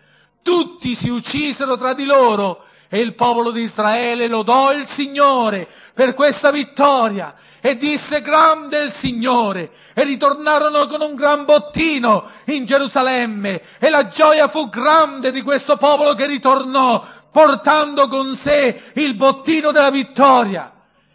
Tutti 0.41 0.95
si 0.95 1.11
uccisero 1.11 1.77
tra 1.77 1.93
di 1.93 2.07
loro 2.07 2.65
e 2.89 3.01
il 3.01 3.15
popolo 3.15 3.51
di 3.51 3.61
Israele 3.61 4.27
lodò 4.27 4.73
il 4.73 4.87
Signore 4.87 5.69
per 5.93 6.15
questa 6.15 6.51
vittoria 6.51 7.35
e 7.65 7.77
disse 7.77 8.21
grande 8.23 8.83
il 8.83 8.93
Signore 8.93 9.71
e 9.95 10.03
ritornarono 10.03 10.89
con 10.89 11.01
un 11.01 11.15
gran 11.15 11.45
bottino 11.45 12.29
in 12.47 12.65
Gerusalemme 12.65 13.63
e 13.79 13.89
la 13.89 14.09
gioia 14.09 14.49
fu 14.49 14.69
grande 14.69 15.31
di 15.31 15.43
questo 15.43 15.77
popolo 15.77 16.15
che 16.15 16.27
ritornò 16.27 17.07
portando 17.31 18.09
con 18.09 18.35
sé 18.35 18.91
il 18.95 19.15
bottino 19.15 19.71
della 19.71 19.93
vittoria. 19.93 20.73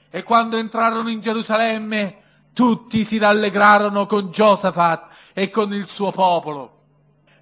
E 0.09 0.23
quando 0.23 0.55
entrarono 0.55 1.09
in 1.09 1.19
Gerusalemme 1.19 2.21
tutti 2.53 3.03
si 3.03 3.17
rallegrarono 3.17 4.05
con 4.05 4.31
Giosafat 4.31 5.07
e 5.33 5.49
con 5.49 5.73
il 5.73 5.89
suo 5.89 6.11
popolo. 6.11 6.75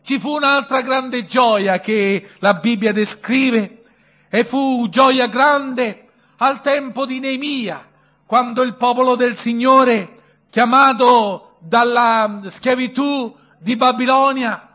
Ci 0.03 0.19
fu 0.19 0.31
un'altra 0.31 0.81
grande 0.81 1.25
gioia 1.25 1.79
che 1.79 2.27
la 2.39 2.55
Bibbia 2.55 2.91
descrive 2.91 3.83
e 4.29 4.45
fu 4.45 4.87
gioia 4.89 5.27
grande 5.27 6.07
al 6.37 6.61
tempo 6.61 7.05
di 7.05 7.19
Neemia 7.19 7.93
quando 8.25 8.63
il 8.63 8.75
popolo 8.75 9.15
del 9.15 9.37
Signore, 9.37 10.21
chiamato 10.49 11.57
dalla 11.59 12.41
schiavitù 12.47 13.35
di 13.59 13.75
Babilonia, 13.75 14.67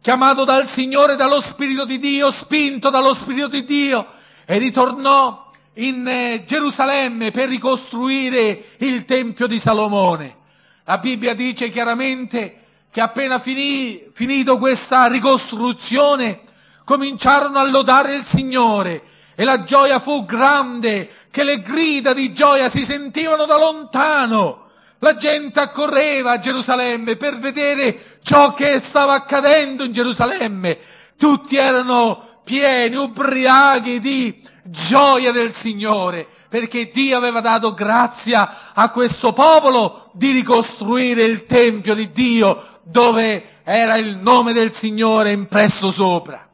chiamato 0.00 0.44
dal 0.44 0.66
Signore, 0.68 1.16
dallo 1.16 1.40
Spirito 1.40 1.84
di 1.84 1.98
Dio, 1.98 2.30
spinto 2.30 2.90
dallo 2.90 3.14
Spirito 3.14 3.48
di 3.48 3.64
Dio, 3.64 4.06
e 4.44 4.58
ritornò 4.58 5.50
in 5.74 6.06
eh, 6.08 6.42
Gerusalemme 6.44 7.30
per 7.30 7.48
ricostruire 7.48 8.64
il 8.78 9.04
Tempio 9.04 9.46
di 9.46 9.60
Salomone. 9.60 10.36
La 10.84 10.98
Bibbia 10.98 11.34
dice 11.34 11.70
chiaramente 11.70 12.62
che 12.90 13.00
appena 13.00 13.38
finì, 13.38 14.08
finito 14.12 14.58
questa 14.58 15.06
ricostruzione, 15.06 16.40
cominciarono 16.84 17.58
a 17.58 17.68
lodare 17.68 18.16
il 18.16 18.24
Signore 18.24 19.02
e 19.40 19.44
la 19.44 19.62
gioia 19.62 20.00
fu 20.00 20.24
grande, 20.24 21.08
che 21.30 21.44
le 21.44 21.60
grida 21.60 22.12
di 22.12 22.32
gioia 22.32 22.68
si 22.68 22.84
sentivano 22.84 23.44
da 23.44 23.56
lontano. 23.56 24.66
La 24.98 25.14
gente 25.14 25.60
accorreva 25.60 26.32
a 26.32 26.38
Gerusalemme 26.40 27.14
per 27.14 27.38
vedere 27.38 28.18
ciò 28.24 28.52
che 28.52 28.80
stava 28.80 29.12
accadendo 29.12 29.84
in 29.84 29.92
Gerusalemme. 29.92 30.78
Tutti 31.16 31.54
erano 31.54 32.40
pieni, 32.42 32.96
ubriachi 32.96 34.00
di 34.00 34.44
gioia 34.64 35.30
del 35.30 35.52
Signore, 35.52 36.26
perché 36.48 36.90
Dio 36.90 37.16
aveva 37.16 37.40
dato 37.40 37.74
grazia 37.74 38.72
a 38.74 38.90
questo 38.90 39.32
popolo 39.32 40.10
di 40.14 40.32
ricostruire 40.32 41.22
il 41.22 41.46
Tempio 41.46 41.94
di 41.94 42.10
Dio 42.10 42.80
dove 42.82 43.60
era 43.62 43.94
il 43.94 44.16
nome 44.16 44.52
del 44.52 44.72
Signore 44.72 45.30
impresso 45.30 45.92
sopra. 45.92 46.44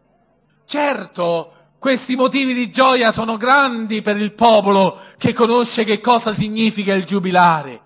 Certo, 0.67 1.54
questi 1.85 2.17
motivi 2.17 2.55
di 2.55 2.71
gioia 2.71 3.13
sono 3.13 3.37
grandi 3.37 4.01
per 4.01 4.17
il 4.17 4.33
popolo 4.33 4.99
che 5.19 5.35
conosce 5.35 5.85
che 5.85 6.01
cosa 6.01 6.33
significa 6.33 6.95
il 6.95 7.05
giubilare. 7.05 7.83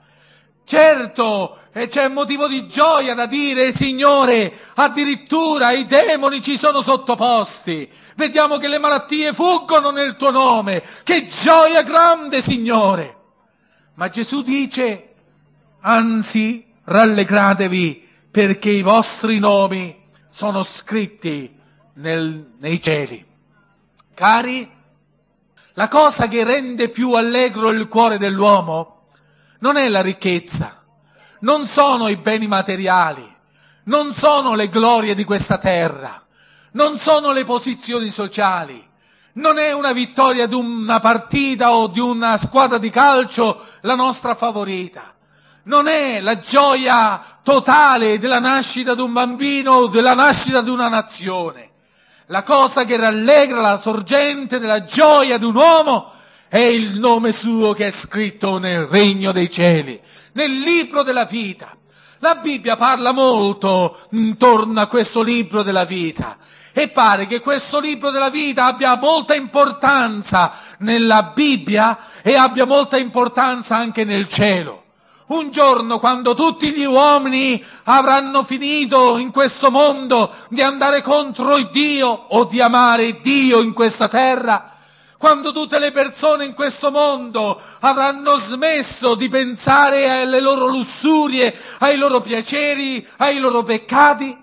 Certo, 0.64 1.58
e 1.72 1.88
c'è 1.88 2.06
motivo 2.06 2.46
di 2.46 2.68
gioia 2.68 3.14
da 3.14 3.26
dire, 3.26 3.74
Signore, 3.74 4.56
addirittura 4.74 5.72
i 5.72 5.84
demoni 5.86 6.40
ci 6.40 6.56
sono 6.56 6.80
sottoposti. 6.80 7.90
Vediamo 8.14 8.58
che 8.58 8.68
le 8.68 8.78
malattie 8.78 9.32
fuggono 9.32 9.90
nel 9.90 10.14
tuo 10.14 10.30
nome. 10.30 10.84
Che 11.02 11.26
gioia 11.26 11.82
grande, 11.82 12.40
Signore. 12.40 13.16
Ma 13.94 14.08
Gesù 14.10 14.42
dice, 14.42 15.14
anzi, 15.80 16.64
rallegratevi 16.84 18.06
perché 18.30 18.70
i 18.70 18.82
vostri 18.82 19.40
nomi 19.40 19.92
sono 20.30 20.62
scritti 20.62 21.52
nel, 21.94 22.52
nei 22.60 22.80
cieli. 22.80 23.26
Cari, 24.18 24.68
la 25.74 25.86
cosa 25.86 26.26
che 26.26 26.42
rende 26.42 26.88
più 26.88 27.12
allegro 27.12 27.70
il 27.70 27.86
cuore 27.86 28.18
dell'uomo 28.18 29.10
non 29.60 29.76
è 29.76 29.86
la 29.86 30.00
ricchezza, 30.00 30.82
non 31.42 31.66
sono 31.66 32.08
i 32.08 32.16
beni 32.16 32.48
materiali, 32.48 33.32
non 33.84 34.12
sono 34.12 34.56
le 34.56 34.68
glorie 34.68 35.14
di 35.14 35.22
questa 35.22 35.58
terra, 35.58 36.20
non 36.72 36.98
sono 36.98 37.30
le 37.30 37.44
posizioni 37.44 38.10
sociali, 38.10 38.84
non 39.34 39.56
è 39.56 39.70
una 39.70 39.92
vittoria 39.92 40.48
di 40.48 40.56
una 40.56 40.98
partita 40.98 41.74
o 41.74 41.86
di 41.86 42.00
una 42.00 42.38
squadra 42.38 42.78
di 42.78 42.90
calcio 42.90 43.64
la 43.82 43.94
nostra 43.94 44.34
favorita, 44.34 45.14
non 45.66 45.86
è 45.86 46.20
la 46.20 46.40
gioia 46.40 47.38
totale 47.44 48.18
della 48.18 48.40
nascita 48.40 48.96
di 48.96 49.00
un 49.00 49.12
bambino 49.12 49.74
o 49.74 49.86
della 49.86 50.14
nascita 50.14 50.60
di 50.60 50.70
una 50.70 50.88
nazione 50.88 51.67
la 52.28 52.42
cosa 52.42 52.84
che 52.84 52.96
rallegra 52.96 53.60
la 53.60 53.78
sorgente 53.78 54.58
della 54.58 54.84
gioia 54.84 55.38
di 55.38 55.44
un 55.44 55.54
uomo 55.54 56.12
è 56.48 56.58
il 56.58 56.98
nome 56.98 57.32
suo 57.32 57.72
che 57.72 57.88
è 57.88 57.90
scritto 57.90 58.58
nel 58.58 58.86
regno 58.86 59.32
dei 59.32 59.50
cieli, 59.50 60.00
nel 60.32 60.50
libro 60.58 61.02
della 61.02 61.24
vita. 61.24 61.76
La 62.20 62.34
Bibbia 62.36 62.76
parla 62.76 63.12
molto 63.12 63.96
intorno 64.10 64.80
a 64.80 64.88
questo 64.88 65.22
libro 65.22 65.62
della 65.62 65.84
vita 65.84 66.36
e 66.72 66.88
pare 66.88 67.26
che 67.26 67.40
questo 67.40 67.78
libro 67.80 68.10
della 68.10 68.30
vita 68.30 68.66
abbia 68.66 68.96
molta 68.96 69.34
importanza 69.34 70.52
nella 70.78 71.32
Bibbia 71.34 71.98
e 72.22 72.34
abbia 72.34 72.66
molta 72.66 72.96
importanza 72.98 73.76
anche 73.76 74.04
nel 74.04 74.28
cielo. 74.28 74.84
Un 75.28 75.50
giorno, 75.50 75.98
quando 75.98 76.32
tutti 76.32 76.70
gli 76.70 76.84
uomini 76.84 77.62
avranno 77.84 78.44
finito 78.44 79.18
in 79.18 79.30
questo 79.30 79.70
mondo 79.70 80.34
di 80.48 80.62
andare 80.62 81.02
contro 81.02 81.58
il 81.58 81.68
Dio 81.70 82.08
o 82.08 82.44
di 82.44 82.62
amare 82.62 83.20
Dio 83.20 83.60
in 83.60 83.74
questa 83.74 84.08
terra, 84.08 84.72
quando 85.18 85.52
tutte 85.52 85.78
le 85.78 85.90
persone 85.90 86.46
in 86.46 86.54
questo 86.54 86.90
mondo 86.90 87.60
avranno 87.80 88.38
smesso 88.38 89.14
di 89.16 89.28
pensare 89.28 90.08
alle 90.08 90.40
loro 90.40 90.66
lussurie, 90.66 91.54
ai 91.80 91.98
loro 91.98 92.22
piaceri, 92.22 93.06
ai 93.18 93.38
loro 93.38 93.62
peccati, 93.64 94.34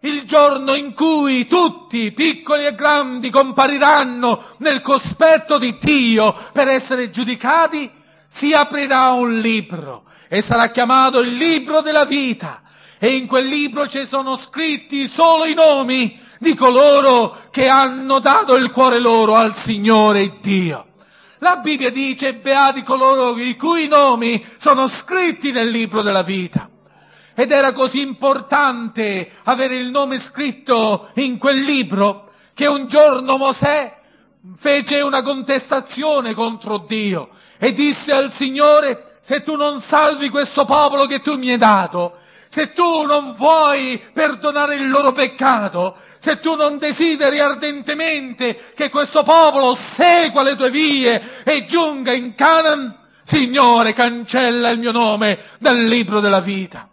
il 0.00 0.22
giorno 0.22 0.74
in 0.74 0.94
cui 0.94 1.46
tutti, 1.46 2.12
piccoli 2.12 2.64
e 2.64 2.74
grandi, 2.74 3.28
compariranno 3.28 4.42
nel 4.58 4.80
cospetto 4.80 5.58
di 5.58 5.76
Dio 5.78 6.34
per 6.54 6.68
essere 6.68 7.10
giudicati, 7.10 7.90
si 8.26 8.54
aprirà 8.54 9.10
un 9.10 9.38
libro 9.38 10.04
e 10.32 10.42
sarà 10.42 10.70
chiamato 10.70 11.18
il 11.18 11.34
libro 11.34 11.80
della 11.80 12.04
vita. 12.04 12.62
E 13.00 13.16
in 13.16 13.26
quel 13.26 13.46
libro 13.46 13.88
ci 13.88 14.06
sono 14.06 14.36
scritti 14.36 15.08
solo 15.08 15.44
i 15.44 15.54
nomi 15.54 16.20
di 16.38 16.54
coloro 16.54 17.36
che 17.50 17.66
hanno 17.66 18.20
dato 18.20 18.54
il 18.54 18.70
cuore 18.70 19.00
loro 19.00 19.34
al 19.34 19.56
Signore 19.56 20.38
Dio. 20.40 20.86
La 21.38 21.56
Bibbia 21.56 21.90
dice 21.90 22.34
beati 22.34 22.84
coloro 22.84 23.36
i 23.38 23.56
cui 23.56 23.88
nomi 23.88 24.46
sono 24.56 24.86
scritti 24.86 25.50
nel 25.50 25.68
libro 25.68 26.00
della 26.00 26.22
vita. 26.22 26.70
Ed 27.34 27.50
era 27.50 27.72
così 27.72 28.00
importante 28.00 29.32
avere 29.44 29.74
il 29.74 29.90
nome 29.90 30.20
scritto 30.20 31.10
in 31.14 31.38
quel 31.38 31.58
libro 31.58 32.30
che 32.54 32.68
un 32.68 32.86
giorno 32.86 33.36
Mosè 33.36 33.98
fece 34.58 35.00
una 35.00 35.22
contestazione 35.22 36.34
contro 36.34 36.78
Dio 36.86 37.30
e 37.58 37.72
disse 37.72 38.12
al 38.12 38.32
Signore, 38.32 39.09
se 39.20 39.42
tu 39.42 39.56
non 39.56 39.80
salvi 39.80 40.28
questo 40.28 40.64
popolo 40.64 41.06
che 41.06 41.20
tu 41.20 41.36
mi 41.36 41.50
hai 41.50 41.56
dato, 41.56 42.18
se 42.48 42.72
tu 42.72 43.02
non 43.06 43.34
vuoi 43.34 44.02
perdonare 44.12 44.74
il 44.74 44.88
loro 44.88 45.12
peccato, 45.12 45.96
se 46.18 46.40
tu 46.40 46.56
non 46.56 46.78
desideri 46.78 47.38
ardentemente 47.38 48.72
che 48.74 48.88
questo 48.88 49.22
popolo 49.22 49.74
segua 49.74 50.42
le 50.42 50.56
tue 50.56 50.70
vie 50.70 51.42
e 51.44 51.64
giunga 51.64 52.12
in 52.12 52.34
Canaan, 52.34 52.98
Signore, 53.22 53.92
cancella 53.92 54.70
il 54.70 54.78
mio 54.78 54.90
nome 54.90 55.38
dal 55.58 55.80
libro 55.80 56.18
della 56.18 56.40
vita 56.40 56.88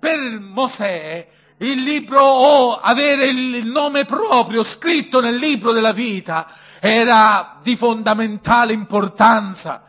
per 0.00 0.18
Mosè 0.18 1.26
il 1.58 1.82
libro 1.82 2.24
o 2.24 2.76
avere 2.80 3.26
il 3.26 3.66
nome 3.66 4.06
proprio 4.06 4.64
scritto 4.64 5.20
nel 5.20 5.36
libro 5.36 5.72
della 5.72 5.92
vita 5.92 6.46
era 6.80 7.58
di 7.62 7.76
fondamentale 7.76 8.72
importanza. 8.72 9.82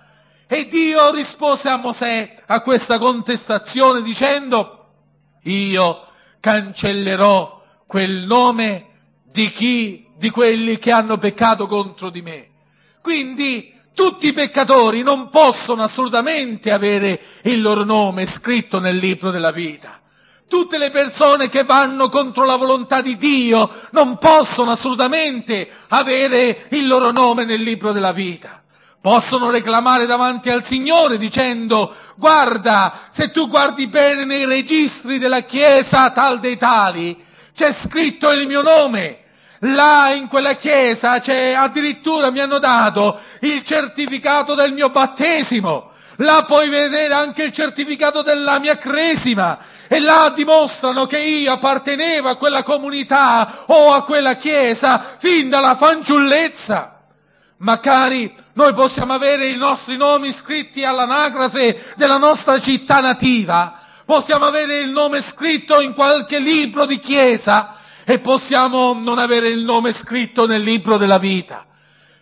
E 0.54 0.68
Dio 0.68 1.14
rispose 1.14 1.70
a 1.70 1.78
Mosè 1.78 2.44
a 2.46 2.60
questa 2.60 3.00
contestazione 3.00 4.02
dicendo, 4.02 4.86
io 5.44 6.06
cancellerò 6.42 7.64
quel 7.88 8.26
nome 8.26 8.88
di 9.24 9.50
chi, 9.50 10.08
di 10.18 10.30
quelli 10.30 10.78
che 10.78 10.92
hanno 10.92 11.18
peccato 11.18 11.68
contro 11.68 12.10
di 12.10 12.22
me. 12.22 12.50
Quindi 13.02 13.74
tutti 13.96 14.28
i 14.28 14.34
peccatori 14.34 15.04
non 15.04 15.30
possono 15.30 15.84
assolutamente 15.84 16.74
avere 16.74 17.22
il 17.44 17.62
loro 17.62 17.86
nome 17.86 18.26
scritto 18.26 18.82
nel 18.82 18.98
libro 18.98 19.32
della 19.32 19.52
vita. 19.52 20.02
Tutte 20.50 20.78
le 20.78 20.92
persone 20.92 21.48
che 21.48 21.64
vanno 21.64 22.10
contro 22.10 22.44
la 22.44 22.58
volontà 22.58 23.00
di 23.00 23.16
Dio 23.16 23.72
non 23.92 24.18
possono 24.18 24.72
assolutamente 24.72 25.72
avere 25.88 26.68
il 26.72 26.88
loro 26.88 27.12
nome 27.12 27.46
nel 27.46 27.62
libro 27.62 27.94
della 27.94 28.12
vita. 28.12 28.61
Possono 29.02 29.50
reclamare 29.50 30.06
davanti 30.06 30.52
al 30.52 30.64
Signore 30.64 31.18
dicendo, 31.18 31.96
guarda, 32.16 33.08
se 33.10 33.32
tu 33.32 33.48
guardi 33.48 33.88
bene 33.88 34.26
nei 34.26 34.46
registri 34.46 35.18
della 35.18 35.42
Chiesa 35.42 36.12
tal 36.12 36.40
dei 36.40 36.56
tali, 36.56 37.26
c'è 37.56 37.74
scritto 37.74 38.30
il 38.30 38.46
mio 38.46 38.62
nome. 38.62 39.18
Là 39.64 40.12
in 40.14 40.28
quella 40.28 40.54
chiesa 40.54 41.20
c'è 41.20 41.54
addirittura 41.54 42.32
mi 42.32 42.40
hanno 42.40 42.58
dato 42.58 43.20
il 43.42 43.64
certificato 43.64 44.56
del 44.56 44.74
mio 44.74 44.90
battesimo. 44.90 45.92
Là 46.18 46.46
puoi 46.46 46.70
vedere 46.70 47.14
anche 47.14 47.44
il 47.44 47.52
certificato 47.52 48.22
della 48.22 48.60
mia 48.60 48.78
cresima 48.78 49.58
e 49.88 50.00
là 50.00 50.32
dimostrano 50.36 51.06
che 51.06 51.20
io 51.20 51.54
appartenevo 51.54 52.30
a 52.30 52.38
quella 52.38 52.64
comunità 52.64 53.66
o 53.68 53.94
a 53.94 54.04
quella 54.04 54.36
chiesa 54.36 55.00
fin 55.18 55.50
dalla 55.50 55.76
fanciullezza. 55.76 57.01
Ma 57.62 57.80
cari, 57.80 58.34
noi 58.54 58.74
possiamo 58.74 59.14
avere 59.14 59.48
i 59.48 59.56
nostri 59.56 59.96
nomi 59.96 60.32
scritti 60.32 60.84
all'anagrafe 60.84 61.94
della 61.96 62.18
nostra 62.18 62.60
città 62.60 63.02
nativa, 63.02 63.78
possiamo 64.04 64.46
avere 64.46 64.80
il 64.80 64.90
nome 64.90 65.22
scritto 65.22 65.80
in 65.80 65.94
qualche 65.94 66.40
libro 66.40 66.88
di 66.88 66.98
chiesa 66.98 67.76
e 68.04 68.18
possiamo 68.18 68.94
non 68.94 69.20
avere 69.20 69.50
il 69.50 69.64
nome 69.64 69.94
scritto 69.94 70.48
nel 70.48 70.64
libro 70.64 70.98
della 70.98 71.20
vita. 71.20 71.68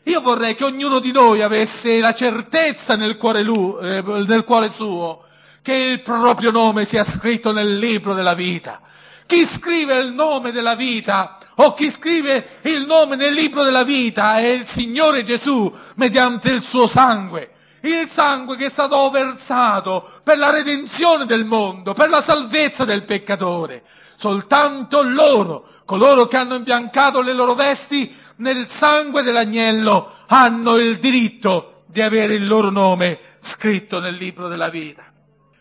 Io 0.04 0.20
vorrei 0.20 0.56
che 0.56 0.66
ognuno 0.66 1.00
di 1.00 1.14
noi 1.14 1.42
avesse 1.42 2.00
la 2.00 2.14
certezza 2.14 2.98
nel 2.98 3.16
cuore, 3.16 3.42
lui, 3.42 3.78
eh, 3.82 4.02
nel 4.02 4.44
cuore 4.44 4.72
suo 4.72 5.24
che 5.62 5.74
il 5.74 6.02
proprio 6.02 6.52
nome 6.52 6.84
sia 6.84 7.06
scritto 7.06 7.54
nel 7.54 7.78
libro 7.78 8.14
della 8.14 8.34
vita. 8.34 8.82
Chi 9.26 9.46
scrive 9.46 10.00
il 10.00 10.12
nome 10.12 10.52
della 10.52 10.76
vita 10.76 11.39
o 11.62 11.74
chi 11.74 11.92
scrive 11.92 12.60
il 12.62 12.86
nome 12.86 13.16
nel 13.16 13.34
libro 13.34 13.64
della 13.64 13.84
vita 13.84 14.38
è 14.38 14.48
il 14.48 14.66
Signore 14.66 15.24
Gesù 15.24 15.72
mediante 15.96 16.50
il 16.52 16.64
suo 16.64 16.88
sangue. 16.88 17.52
Il 17.82 18.10
sangue 18.10 18.56
che 18.56 18.68
è 18.68 18.70
stato 18.70 19.10
versato 19.10 20.10
per 20.24 20.38
la 20.38 20.52
redenzione 20.52 21.26
del 21.26 21.46
mondo, 21.46 21.94
per 21.94 22.10
la 22.10 22.22
salvezza 22.22 22.86
del 22.86 23.04
peccatore. 23.04 23.84
Soltanto 24.16 25.02
loro, 25.02 25.68
coloro 25.86 26.28
che 26.28 26.38
hanno 26.38 26.56
imbiancato 26.56 27.22
le 27.22 27.34
loro 27.34 27.56
vesti 27.56 28.14
nel 28.38 28.70
sangue 28.70 29.22
dell'agnello, 29.22 30.12
hanno 30.28 30.78
il 30.78 30.98
diritto 30.98 31.84
di 31.88 32.02
avere 32.02 32.36
il 32.36 32.48
loro 32.48 32.70
nome 32.70 33.20
scritto 33.42 34.00
nel 34.00 34.16
libro 34.16 34.48
della 34.48 34.70
vita. 34.70 35.04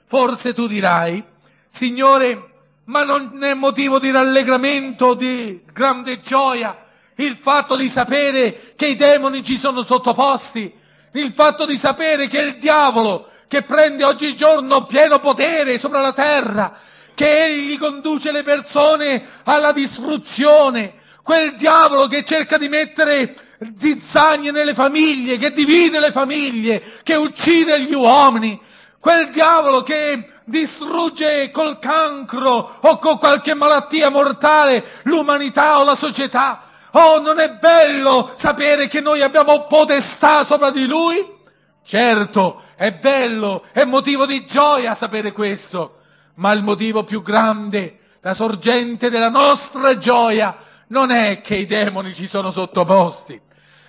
Forse 0.07 0.55
tu 0.55 0.69
dirai, 0.69 1.25
Signore, 1.69 2.58
ma 2.89 3.05
non 3.05 3.43
è 3.43 3.55
motivo 3.55 3.99
di 3.99 4.11
rallegramento, 4.11 5.15
di 5.15 5.63
grande 5.73 6.21
gioia 6.21 6.85
il 7.17 7.39
fatto 7.41 7.77
di 7.77 7.89
sapere 7.89 8.75
che 8.77 8.87
i 8.87 8.97
demoni 8.97 9.43
ci 9.43 9.59
sono 9.59 9.85
sottoposti, 9.85 10.73
il 11.13 11.33
fatto 11.33 11.67
di 11.67 11.77
sapere 11.77 12.29
che 12.29 12.41
il 12.41 12.57
diavolo, 12.59 13.29
che 13.49 13.63
prende 13.63 14.05
oggigiorno 14.05 14.85
pieno 14.85 15.19
potere 15.19 15.79
sopra 15.79 16.01
la 16.01 16.13
terra, 16.13 16.79
che 17.15 17.47
egli 17.47 17.77
conduce 17.77 18.31
le 18.31 18.45
persone 18.45 19.27
alla 19.45 19.73
distruzione, 19.73 20.95
quel 21.25 21.57
diavolo 21.57 22.07
che 22.07 22.23
cerca 22.25 22.57
di 22.57 22.69
mettere 22.69 23.37
zizzagne 23.77 24.53
nelle 24.53 24.75
famiglie, 24.75 25.39
che 25.39 25.51
divide 25.51 25.99
le 25.99 26.13
famiglie, 26.13 26.81
che 27.03 27.17
uccide 27.17 27.83
gli 27.83 27.95
uomini, 27.95 28.61
quel 29.01 29.29
diavolo 29.31 29.83
che 29.83 30.38
distrugge 30.49 31.51
col 31.51 31.79
cancro 31.79 32.77
o 32.81 32.99
con 32.99 33.19
qualche 33.19 33.55
malattia 33.55 34.09
mortale 34.09 34.85
l'umanità 35.05 35.79
o 35.79 35.85
la 35.85 35.95
società. 35.95 36.63
Oh, 36.93 37.21
non 37.21 37.39
è 37.39 37.53
bello 37.53 38.33
sapere 38.37 38.89
che 38.89 39.01
noi 39.01 39.23
abbiamo 39.23 39.67
potestà 39.67 40.45
sopra 40.45 40.71
di 40.71 40.87
lui? 40.87 41.37
Certo, 41.85 42.63
è 42.77 42.93
bello, 42.93 43.65
è 43.73 43.85
motivo 43.85 44.27
di 44.27 44.45
gioia 44.45 44.95
sapere 44.95 45.33
questo, 45.33 46.01
ma 46.35 46.53
il 46.53 46.63
motivo 46.63 47.05
più 47.05 47.23
grande, 47.23 47.99
la 48.21 48.35
sorgente 48.35 49.11
della 49.11 49.31
nostra 49.31 49.97
gioia, 49.97 50.57
non 50.89 51.11
è 51.11 51.41
che 51.41 51.57
i 51.57 51.67
demoni 51.67 52.15
ci 52.15 52.27
sono 52.27 52.51
sottoposti. 52.51 53.41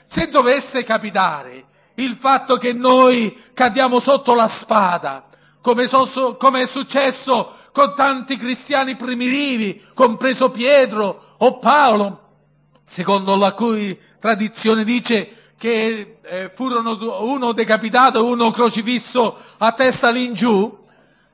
Se 0.05 0.29
dovesse 0.29 0.83
capitare 0.83 1.65
il 1.95 2.17
fatto 2.19 2.57
che 2.57 2.73
noi 2.73 3.37
cadiamo 3.53 3.99
sotto 3.99 4.33
la 4.33 4.47
spada, 4.47 5.28
come, 5.61 5.87
so, 5.87 6.35
come, 6.37 6.61
è 6.61 6.65
successo 6.65 7.53
con 7.71 7.93
tanti 7.95 8.37
cristiani 8.37 8.95
primitivi, 8.95 9.81
compreso 9.93 10.49
Pietro 10.49 11.35
o 11.37 11.59
Paolo, 11.59 12.27
secondo 12.83 13.35
la 13.35 13.53
cui 13.53 13.97
tradizione 14.19 14.83
dice 14.83 15.53
che 15.57 16.19
eh, 16.21 16.49
furono 16.49 16.97
uno 17.23 17.51
decapitato 17.51 18.19
e 18.19 18.21
uno 18.21 18.51
crocifisso 18.51 19.37
a 19.57 19.71
testa 19.73 20.09
l'ingiù, 20.09 20.77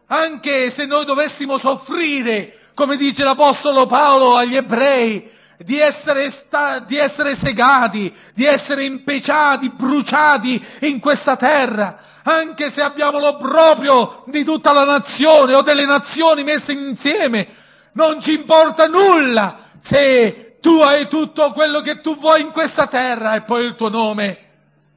anche 0.08 0.70
se 0.72 0.86
noi 0.86 1.06
dovessimo 1.06 1.58
soffrire, 1.58 2.72
come 2.74 2.98
dice 2.98 3.24
l'Apostolo 3.24 3.86
Paolo 3.86 4.36
agli 4.36 4.56
ebrei, 4.56 5.30
di 5.58 5.80
essere, 5.80 6.30
sta, 6.32 6.80
di 6.80 6.98
essere 6.98 7.36
segati, 7.36 8.14
di 8.34 8.46
essere 8.46 8.84
impeciati, 8.84 9.70
bruciati 9.70 10.64
in 10.82 11.00
questa 11.00 11.38
terra, 11.38 11.98
anche 12.28 12.72
se 12.72 12.82
abbiamo 12.82 13.20
l'obbrobrio 13.20 14.24
di 14.26 14.44
tutta 14.44 14.72
la 14.72 14.84
nazione 14.84 15.54
o 15.54 15.62
delle 15.62 15.86
nazioni 15.86 16.44
messe 16.44 16.72
insieme, 16.72 17.48
non 17.94 18.20
ci 18.22 18.34
importa 18.34 18.88
nulla 18.88 19.60
se 19.80 20.58
tu 20.60 20.82
hai 20.82 21.08
tutto 21.08 21.52
quello 21.52 21.82
che 21.82 22.02
tu 22.02 22.18
vuoi 22.18 22.42
in 22.42 22.52
questa 22.52 22.88
terra 22.88 23.36
e 23.36 23.42
poi 23.42 23.66
il 23.66 23.76
tuo 23.76 23.90
nome 23.90 24.40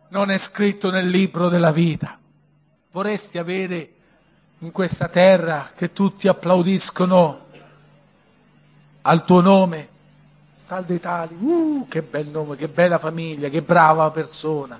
non 0.08 0.30
è 0.30 0.38
scritto 0.38 0.90
nel 0.90 1.08
libro 1.08 1.50
della 1.50 1.70
vita. 1.70 2.18
Vorresti 2.90 3.36
avere 3.36 3.92
in 4.60 4.72
questa 4.72 5.08
terra 5.08 5.72
che 5.76 5.92
tutti 5.92 6.28
applaudiscono 6.28 7.46
al 9.02 9.24
tuo 9.24 9.40
nome? 9.42 9.88
tal 10.66 10.84
dei 10.84 11.00
tali, 11.00 11.34
uh, 11.40 11.86
che 11.88 12.02
bel 12.02 12.28
nome, 12.28 12.54
che 12.54 12.68
bella 12.68 12.98
famiglia, 12.98 13.48
che 13.48 13.62
brava 13.62 14.10
persona. 14.10 14.78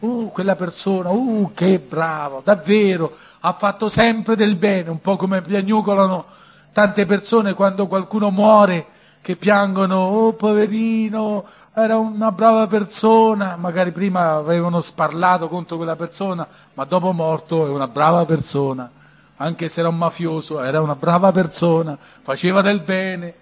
Uh, 0.00 0.30
quella 0.32 0.56
persona, 0.56 1.10
uh, 1.10 1.50
che 1.54 1.78
bravo, 1.78 2.42
davvero, 2.44 3.16
ha 3.40 3.52
fatto 3.54 3.88
sempre 3.88 4.36
del 4.36 4.56
bene, 4.56 4.90
un 4.90 5.00
po' 5.00 5.16
come 5.16 5.40
piagnucolano 5.40 6.26
tante 6.72 7.06
persone 7.06 7.54
quando 7.54 7.86
qualcuno 7.86 8.30
muore 8.30 8.86
che 9.24 9.36
piangono, 9.36 9.96
oh 9.96 10.32
poverino, 10.34 11.46
era 11.72 11.96
una 11.96 12.30
brava 12.30 12.66
persona, 12.66 13.56
magari 13.56 13.90
prima 13.90 14.34
avevano 14.34 14.82
sparlato 14.82 15.48
contro 15.48 15.76
quella 15.76 15.96
persona, 15.96 16.46
ma 16.74 16.84
dopo 16.84 17.10
morto 17.12 17.66
è 17.66 17.70
una 17.70 17.88
brava 17.88 18.26
persona, 18.26 18.90
anche 19.36 19.70
se 19.70 19.80
era 19.80 19.88
un 19.88 19.96
mafioso, 19.96 20.62
era 20.62 20.82
una 20.82 20.94
brava 20.94 21.32
persona, 21.32 21.96
faceva 21.98 22.60
del 22.60 22.80
bene. 22.80 23.34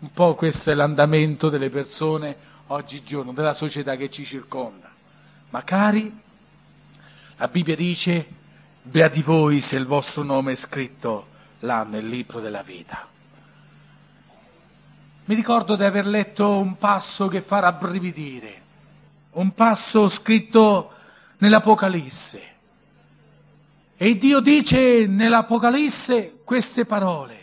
Un 0.00 0.10
po' 0.12 0.34
questo 0.34 0.72
è 0.72 0.74
l'andamento 0.74 1.48
delle 1.48 1.70
persone 1.70 2.36
oggigiorno, 2.66 3.32
della 3.32 3.54
società 3.54 3.94
che 3.94 4.10
ci 4.10 4.24
circonda. 4.24 4.91
Ma 5.52 5.64
cari, 5.64 6.10
la 7.36 7.48
Bibbia 7.48 7.76
dice, 7.76 8.26
beati 8.80 9.20
voi 9.20 9.60
se 9.60 9.76
il 9.76 9.84
vostro 9.84 10.22
nome 10.22 10.52
è 10.52 10.54
scritto 10.54 11.26
là 11.58 11.82
nel 11.82 12.08
libro 12.08 12.40
della 12.40 12.62
vita. 12.62 13.06
Mi 15.26 15.34
ricordo 15.34 15.76
di 15.76 15.84
aver 15.84 16.06
letto 16.06 16.56
un 16.56 16.78
passo 16.78 17.28
che 17.28 17.42
fa 17.42 17.58
rabbrividire, 17.58 18.62
un 19.32 19.52
passo 19.52 20.08
scritto 20.08 20.90
nell'Apocalisse. 21.36 22.42
E 23.94 24.16
Dio 24.16 24.40
dice 24.40 25.06
nell'Apocalisse 25.06 26.40
queste 26.44 26.86
parole. 26.86 27.40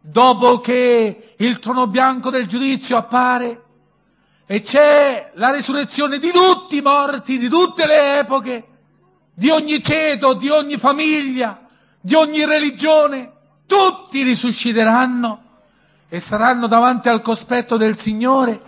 Dopo 0.00 0.60
che 0.60 1.34
il 1.36 1.58
trono 1.58 1.86
bianco 1.88 2.30
del 2.30 2.46
giudizio 2.46 2.96
appare 2.96 3.64
e 4.50 4.62
c'è 4.62 5.30
la 5.34 5.52
risurrezione 5.52 6.18
di 6.18 6.32
tutti 6.32 6.78
i 6.78 6.82
morti, 6.82 7.38
di 7.38 7.48
tutte 7.48 7.86
le 7.86 8.18
epoche, 8.18 8.66
di 9.32 9.48
ogni 9.48 9.80
ceto, 9.80 10.34
di 10.34 10.48
ogni 10.48 10.76
famiglia, 10.76 11.68
di 12.00 12.14
ogni 12.14 12.44
religione, 12.44 13.30
tutti 13.64 14.24
risusciteranno 14.24 15.42
e 16.08 16.18
saranno 16.18 16.66
davanti 16.66 17.08
al 17.08 17.20
cospetto 17.20 17.76
del 17.76 17.96
Signore. 17.96 18.60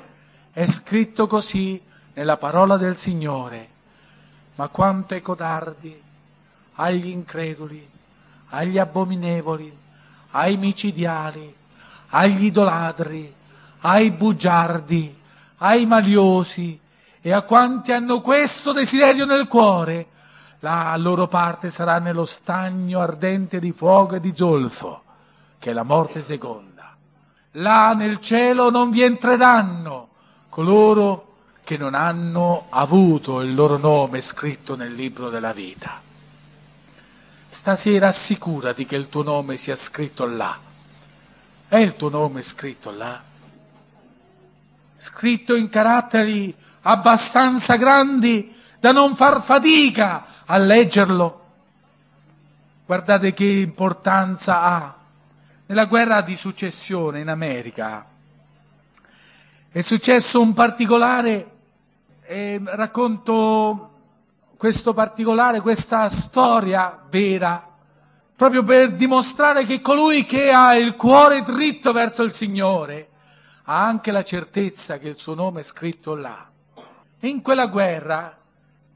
È 0.53 0.64
scritto 0.66 1.27
così 1.27 1.83
nella 2.14 2.37
parola 2.37 2.77
del 2.77 2.97
Signore. 2.97 3.68
Ma 4.55 4.68
quanto 4.68 5.14
è 5.14 5.21
codardi 5.21 6.01
agli 6.75 7.09
increduli, 7.09 7.85
agli 8.51 8.79
abominevoli, 8.79 9.77
ai 10.31 10.57
micidiali, 10.59 11.53
agli 12.11 12.45
idolatri, 12.45 13.35
ai 13.81 14.12
bugiardi, 14.12 15.18
ai 15.62 15.87
maliosi 15.87 16.79
e 17.20 17.33
a 17.33 17.42
quanti 17.42 17.92
hanno 17.92 18.20
questo 18.20 18.72
desiderio 18.72 19.25
nel 19.25 19.46
cuore, 19.46 20.07
la 20.61 20.94
loro 20.96 21.27
parte 21.27 21.70
sarà 21.70 21.98
nello 21.98 22.25
stagno 22.25 23.01
ardente 23.01 23.59
di 23.59 23.72
fuoco 23.72 24.16
e 24.16 24.20
di 24.20 24.33
zolfo, 24.35 25.03
che 25.59 25.70
è 25.70 25.72
la 25.72 25.83
morte 25.83 26.22
seconda 26.22 26.72
là 27.57 27.92
nel 27.94 28.20
cielo 28.20 28.70
non 28.70 28.90
vi 28.90 29.03
entreranno 29.03 30.09
coloro 30.48 31.29
che 31.64 31.77
non 31.77 31.94
hanno 31.94 32.66
avuto 32.70 33.40
il 33.40 33.55
loro 33.55 33.77
nome 33.77 34.20
scritto 34.20 34.77
nel 34.77 34.92
libro 34.92 35.29
della 35.29 35.53
vita. 35.53 36.01
Stasera 37.48 38.09
assicurati 38.09 38.87
che 38.87 38.96
il 38.96 39.09
tuo 39.09 39.22
nome 39.22 39.57
sia 39.57 39.77
scritto 39.77 40.27
là. 40.27 40.59
È 41.68 41.77
il 41.77 41.94
tuo 41.94 42.09
nome 42.09 42.42
scritto 42.42 42.90
là? 42.90 43.22
Scritto 45.03 45.57
in 45.57 45.69
caratteri 45.69 46.55
abbastanza 46.83 47.75
grandi 47.75 48.55
da 48.79 48.93
non 48.93 49.17
far 49.17 49.43
fatica 49.43 50.25
a 50.47 50.57
leggerlo. 50.59 51.45
Guardate 52.87 53.35
che 53.35 53.45
importanza 53.45 54.62
ha 54.62 54.97
nella 55.67 55.87
guerra 55.87 56.21
di 56.21 56.37
successione 56.37 57.19
in 57.19 57.27
America 57.27 58.07
è 59.73 59.81
successo 59.81 60.41
un 60.41 60.53
particolare, 60.53 61.51
eh, 62.25 62.61
racconto 62.62 63.91
questo 64.57 64.95
particolare, 64.95 65.61
questa 65.61 66.11
storia 66.11 66.97
vera, 67.11 67.67
proprio 68.37 68.62
per 68.62 68.93
dimostrare 68.93 69.67
che 69.67 69.81
colui 69.81 70.25
che 70.25 70.53
ha 70.53 70.77
il 70.77 70.95
cuore 70.95 71.43
dritto 71.43 71.91
verso 71.91 72.23
il 72.23 72.33
Signore 72.33 73.09
ha 73.64 73.85
anche 73.85 74.11
la 74.11 74.25
certezza 74.25 74.98
che 74.98 75.09
il 75.09 75.18
suo 75.18 75.35
nome 75.35 75.61
è 75.61 75.64
scritto 75.64 76.14
là. 76.14 76.48
In 77.20 77.42
quella 77.42 77.66
guerra 77.66 78.37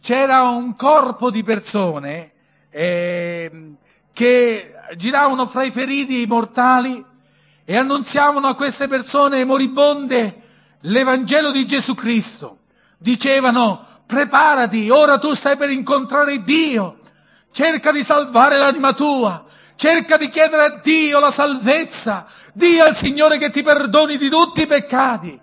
c'era 0.01 0.43
un 0.43 0.75
corpo 0.75 1.31
di 1.31 1.43
persone 1.43 2.33
eh, 2.71 3.51
che 4.13 4.75
giravano 4.97 5.47
fra 5.47 5.63
i 5.63 5.71
feriti 5.71 6.27
mortali 6.27 7.05
e 7.65 7.77
annunziavano 7.77 8.49
a 8.49 8.55
queste 8.55 8.89
persone 8.89 9.45
moribonde 9.45 10.43
l'Evangelo 10.81 11.51
di 11.51 11.67
Gesù 11.67 11.95
Cristo. 11.95 12.59
Dicevano, 12.99 13.85
preparati, 14.07 14.89
ora 14.91 15.19
tu 15.19 15.35
stai 15.35 15.57
per 15.57 15.71
incontrare 15.71 16.43
Dio, 16.43 16.99
cerca 17.51 17.93
di 17.93 18.05
salvare 18.05 18.57
l'anima 18.57 18.93
tua, 18.93 19.45
cerca 19.77 20.17
di 20.17 20.29
chiedere 20.29 20.63
a 20.65 20.81
Dio 20.83 21.21
la 21.21 21.31
salvezza, 21.31 22.27
di 22.53 22.81
al 22.81 22.97
Signore 22.97 23.39
che 23.39 23.51
ti 23.51 23.63
perdoni 23.63 24.17
di 24.19 24.29
tutti 24.29 24.63
i 24.63 24.67
peccati. 24.67 25.39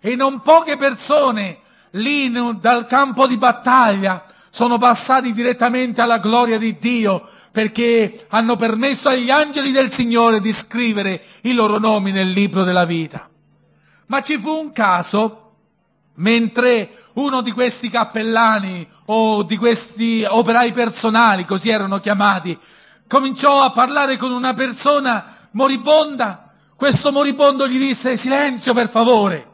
E 0.00 0.16
non 0.16 0.40
poche 0.40 0.76
persone 0.76 1.58
lì 1.90 2.32
dal 2.60 2.86
campo 2.86 3.26
di 3.26 3.36
battaglia 3.36 4.24
sono 4.50 4.78
passati 4.78 5.32
direttamente 5.32 6.00
alla 6.00 6.18
gloria 6.18 6.58
di 6.58 6.76
Dio 6.78 7.28
perché 7.50 8.26
hanno 8.28 8.56
permesso 8.56 9.08
agli 9.08 9.30
angeli 9.30 9.72
del 9.72 9.92
Signore 9.92 10.40
di 10.40 10.52
scrivere 10.52 11.22
i 11.42 11.52
loro 11.52 11.78
nomi 11.78 12.10
nel 12.12 12.30
libro 12.30 12.64
della 12.64 12.84
vita. 12.84 13.28
Ma 14.06 14.22
ci 14.22 14.38
fu 14.38 14.50
un 14.50 14.72
caso 14.72 15.38
mentre 16.14 16.90
uno 17.14 17.40
di 17.40 17.52
questi 17.52 17.88
cappellani 17.88 18.86
o 19.06 19.42
di 19.42 19.56
questi 19.56 20.24
operai 20.26 20.72
personali, 20.72 21.44
così 21.44 21.70
erano 21.70 22.00
chiamati, 22.00 22.58
cominciò 23.12 23.60
a 23.60 23.72
parlare 23.72 24.16
con 24.16 24.32
una 24.32 24.54
persona 24.54 25.36
moribonda, 25.50 26.50
questo 26.74 27.12
moribondo 27.12 27.68
gli 27.68 27.76
disse 27.76 28.16
silenzio 28.16 28.72
per 28.72 28.88
favore, 28.88 29.50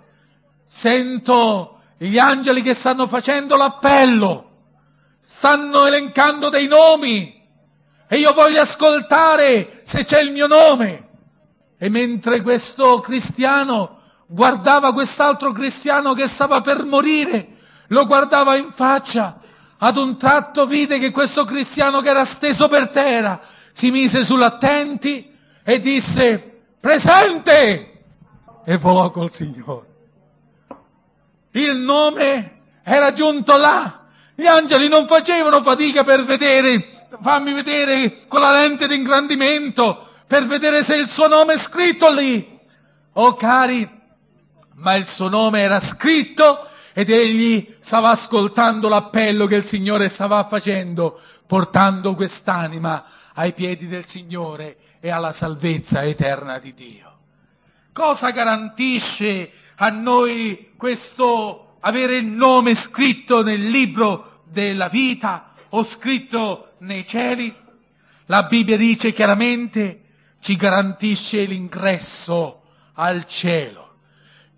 sento 0.63 1.81
gli 1.97 2.19
angeli 2.19 2.63
che 2.63 2.73
stanno 2.73 3.09
facendo 3.09 3.57
l'appello, 3.57 4.51
stanno 5.19 5.87
elencando 5.87 6.51
dei 6.51 6.69
nomi, 6.69 7.35
e 8.07 8.17
io 8.17 8.33
voglio 8.33 8.61
ascoltare 8.61 9.81
se 9.83 10.05
c'è 10.05 10.21
il 10.21 10.31
mio 10.31 10.47
nome. 10.47 11.09
E 11.79 11.89
mentre 11.89 12.43
questo 12.43 13.01
cristiano 13.01 14.03
guardava 14.29 14.93
quest'altro 14.93 15.51
cristiano 15.51 16.13
che 16.13 16.29
stava 16.29 16.61
per 16.61 16.85
morire, 16.85 17.57
lo 17.89 18.07
guardava 18.07 18.55
in 18.55 18.71
faccia, 18.73 19.41
ad 19.79 19.97
un 19.97 20.17
tratto 20.19 20.67
vide 20.67 20.99
che 20.99 21.11
questo 21.11 21.45
cristiano 21.45 22.01
che 22.01 22.09
era 22.09 22.25
steso 22.25 22.69
per 22.69 22.89
terra 22.89 23.41
si 23.73 23.91
mise 23.91 24.25
sull'attenti 24.25 25.35
e 25.63 25.81
disse 25.81 26.63
presente 26.81 28.03
e 28.65 28.77
volò 28.77 29.11
col 29.11 29.33
Signore. 29.33 29.87
Il 31.53 31.77
nome 31.77 32.61
era 32.83 33.13
giunto 33.13 33.57
là. 33.57 34.05
Gli 34.35 34.47
angeli 34.47 34.89
non 34.89 35.07
facevano 35.07 35.63
fatica 35.63 36.05
per 36.05 36.25
vedere 36.25 36.99
fammi 37.21 37.53
vedere 37.53 38.27
con 38.29 38.41
la 38.41 38.53
lente 38.53 38.87
di 38.87 38.95
ingrandimento 38.97 40.07
per 40.27 40.47
vedere 40.47 40.83
se 40.83 40.97
il 40.97 41.09
suo 41.09 41.27
nome 41.27 41.55
è 41.55 41.59
scritto 41.59 42.11
lì. 42.11 42.59
Oh 43.15 43.33
cari, 43.33 43.89
ma 44.75 44.95
il 44.95 45.07
suo 45.07 45.29
nome 45.29 45.63
era 45.63 45.81
scritto 45.81 46.69
ed 46.99 47.11
egli 47.11 47.77
stava 47.79 48.11
ascoltando 48.11 48.89
l'appello 48.89 49.47
che 49.47 49.55
il 49.55 49.65
Signore 49.65 50.09
stava 50.09 50.45
facendo, 50.49 51.21
portando 51.47 52.17
quest'anima 52.17 53.05
ai 53.35 53.53
piedi 53.53 53.87
del 53.87 54.05
Signore 54.05 54.79
e 54.99 55.09
alla 55.09 55.31
salvezza 55.31 56.03
eterna 56.03 56.59
di 56.59 56.75
Dio. 56.75 57.19
Cosa 57.93 58.31
garantisce 58.33 59.49
a 59.77 59.91
noi 59.91 60.73
questo 60.77 61.77
avere 61.79 62.17
il 62.17 62.27
nome 62.27 62.75
scritto 62.75 63.45
nel 63.45 63.63
libro 63.63 64.43
della 64.47 64.89
vita 64.89 65.53
o 65.69 65.85
scritto 65.85 66.73
nei 66.79 67.07
cieli, 67.07 67.55
la 68.27 68.43
Bibbia 68.43 68.77
dice 68.77 69.13
chiaramente, 69.13 70.01
ci 70.41 70.57
garantisce 70.57 71.45
l'ingresso 71.45 72.63
al 72.95 73.25
cielo. 73.29 73.88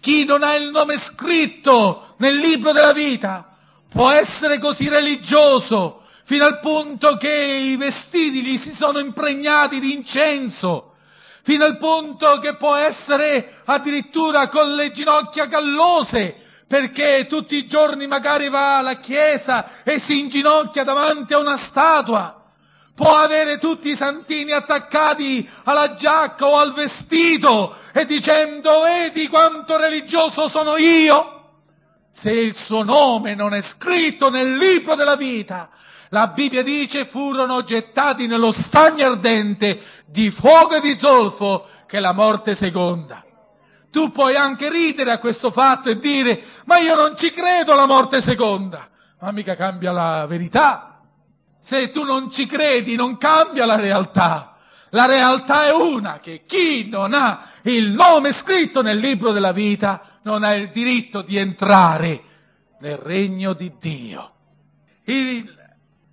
Chi 0.00 0.24
non 0.24 0.42
ha 0.42 0.54
il 0.54 0.70
nome 0.70 0.96
scritto 0.96 2.14
nel 2.18 2.36
libro 2.36 2.72
della 2.72 2.92
vita 2.92 3.54
può 3.90 4.10
essere 4.10 4.58
così 4.58 4.88
religioso 4.88 6.02
fino 6.24 6.44
al 6.44 6.60
punto 6.60 7.16
che 7.16 7.32
i 7.32 7.76
vestiti 7.76 8.42
gli 8.42 8.56
si 8.56 8.72
sono 8.72 8.98
impregnati 9.00 9.80
di 9.80 9.92
incenso, 9.92 10.94
fino 11.42 11.64
al 11.64 11.76
punto 11.76 12.38
che 12.38 12.54
può 12.54 12.76
essere 12.76 13.52
addirittura 13.64 14.48
con 14.48 14.74
le 14.74 14.92
ginocchia 14.92 15.46
gallose, 15.46 16.36
perché 16.68 17.26
tutti 17.28 17.56
i 17.56 17.66
giorni 17.66 18.06
magari 18.06 18.48
va 18.48 18.78
alla 18.78 18.98
chiesa 18.98 19.82
e 19.82 19.98
si 19.98 20.20
inginocchia 20.20 20.84
davanti 20.84 21.34
a 21.34 21.38
una 21.38 21.56
statua. 21.56 22.39
Può 23.00 23.16
avere 23.16 23.56
tutti 23.56 23.88
i 23.88 23.96
santini 23.96 24.52
attaccati 24.52 25.48
alla 25.64 25.94
giacca 25.94 26.44
o 26.44 26.58
al 26.58 26.74
vestito 26.74 27.74
e 27.94 28.04
dicendo 28.04 28.82
vedi 28.82 29.26
quanto 29.26 29.78
religioso 29.78 30.48
sono 30.48 30.76
io. 30.76 31.36
Se 32.10 32.30
il 32.30 32.54
suo 32.54 32.82
nome 32.82 33.34
non 33.34 33.54
è 33.54 33.62
scritto 33.62 34.28
nel 34.28 34.54
libro 34.54 34.96
della 34.96 35.16
vita, 35.16 35.70
la 36.10 36.26
Bibbia 36.26 36.62
dice 36.62 37.06
furono 37.06 37.64
gettati 37.64 38.26
nello 38.26 38.52
stagno 38.52 39.06
ardente 39.06 39.80
di 40.04 40.30
fuoco 40.30 40.74
e 40.74 40.82
di 40.82 40.98
zolfo 40.98 41.68
che 41.86 42.00
la 42.00 42.12
morte 42.12 42.54
seconda. 42.54 43.24
Tu 43.90 44.12
puoi 44.12 44.36
anche 44.36 44.68
ridere 44.68 45.10
a 45.10 45.18
questo 45.18 45.50
fatto 45.50 45.88
e 45.88 45.98
dire 45.98 46.42
ma 46.66 46.76
io 46.76 46.94
non 46.94 47.16
ci 47.16 47.30
credo 47.30 47.72
alla 47.72 47.86
morte 47.86 48.20
seconda, 48.20 48.90
ma 49.20 49.30
mica 49.30 49.56
cambia 49.56 49.90
la 49.90 50.26
verità. 50.26 50.89
Se 51.60 51.90
tu 51.90 52.04
non 52.04 52.30
ci 52.30 52.46
credi, 52.46 52.96
non 52.96 53.16
cambia 53.18 53.66
la 53.66 53.76
realtà. 53.76 54.56
La 54.90 55.06
realtà 55.06 55.66
è 55.66 55.72
una, 55.72 56.18
che 56.18 56.42
chi 56.46 56.88
non 56.88 57.14
ha 57.14 57.46
il 57.62 57.90
nome 57.90 58.32
scritto 58.32 58.82
nel 58.82 58.98
libro 58.98 59.30
della 59.30 59.52
vita 59.52 60.02
non 60.22 60.42
ha 60.42 60.52
il 60.54 60.70
diritto 60.70 61.22
di 61.22 61.36
entrare 61.36 62.24
nel 62.80 62.96
regno 62.96 63.52
di 63.52 63.72
Dio. 63.78 64.32
Il 65.04 65.54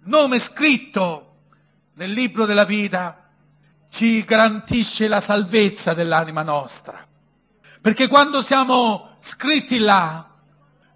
nome 0.03 0.37
scritto 0.39 1.23
nel 1.95 2.11
libro 2.11 2.45
della 2.45 2.65
vita 2.65 3.29
ci 3.89 4.23
garantisce 4.23 5.07
la 5.07 5.21
salvezza 5.21 5.93
dell'anima 5.93 6.43
nostra. 6.43 7.05
Perché 7.81 8.07
quando 8.07 8.43
siamo 8.43 9.15
scritti 9.19 9.79
là, 9.79 10.27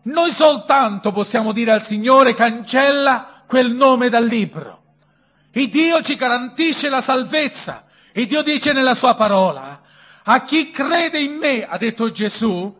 noi 0.03 0.31
soltanto 0.31 1.11
possiamo 1.11 1.51
dire 1.51 1.71
al 1.71 1.83
Signore 1.83 2.33
cancella 2.33 3.30
quel 3.51 3.73
nome 3.73 4.07
dal 4.07 4.23
libro. 4.23 4.83
Il 5.51 5.67
Dio 5.67 6.01
ci 6.01 6.15
garantisce 6.15 6.87
la 6.87 7.01
salvezza. 7.01 7.83
Il 8.13 8.25
Dio 8.25 8.43
dice 8.43 8.71
nella 8.71 8.95
sua 8.95 9.15
parola, 9.15 9.81
a 10.23 10.45
chi 10.45 10.71
crede 10.71 11.19
in 11.19 11.33
me, 11.33 11.65
ha 11.65 11.77
detto 11.77 12.11
Gesù, 12.11 12.73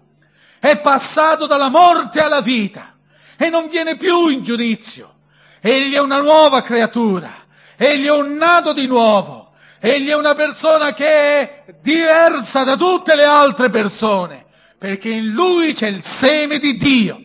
è 0.59 0.79
passato 0.79 1.45
dalla 1.45 1.67
morte 1.67 2.21
alla 2.21 2.39
vita 2.39 2.95
e 3.35 3.49
non 3.49 3.67
viene 3.67 3.97
più 3.97 4.29
in 4.29 4.43
giudizio. 4.43 5.15
Egli 5.59 5.93
è 5.93 5.99
una 5.99 6.21
nuova 6.21 6.61
creatura, 6.61 7.33
egli 7.75 8.05
è 8.05 8.11
un 8.13 8.35
nato 8.35 8.71
di 8.71 8.87
nuovo, 8.87 9.51
egli 9.77 10.07
è 10.07 10.15
una 10.15 10.35
persona 10.35 10.93
che 10.93 11.05
è 11.05 11.75
diversa 11.81 12.63
da 12.63 12.77
tutte 12.77 13.13
le 13.15 13.25
altre 13.25 13.69
persone, 13.69 14.45
perché 14.77 15.09
in 15.09 15.31
lui 15.31 15.73
c'è 15.73 15.87
il 15.87 16.01
seme 16.01 16.59
di 16.59 16.77
Dio. 16.77 17.21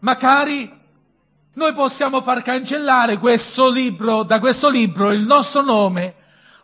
Ma 0.00 0.16
cari, 0.16 0.82
noi 1.54 1.72
possiamo 1.72 2.20
far 2.22 2.42
cancellare 2.42 3.18
questo 3.18 3.68
libro, 3.70 4.22
da 4.22 4.38
questo 4.40 4.68
libro 4.68 5.10
il 5.12 5.22
nostro 5.22 5.62
nome 5.62 6.14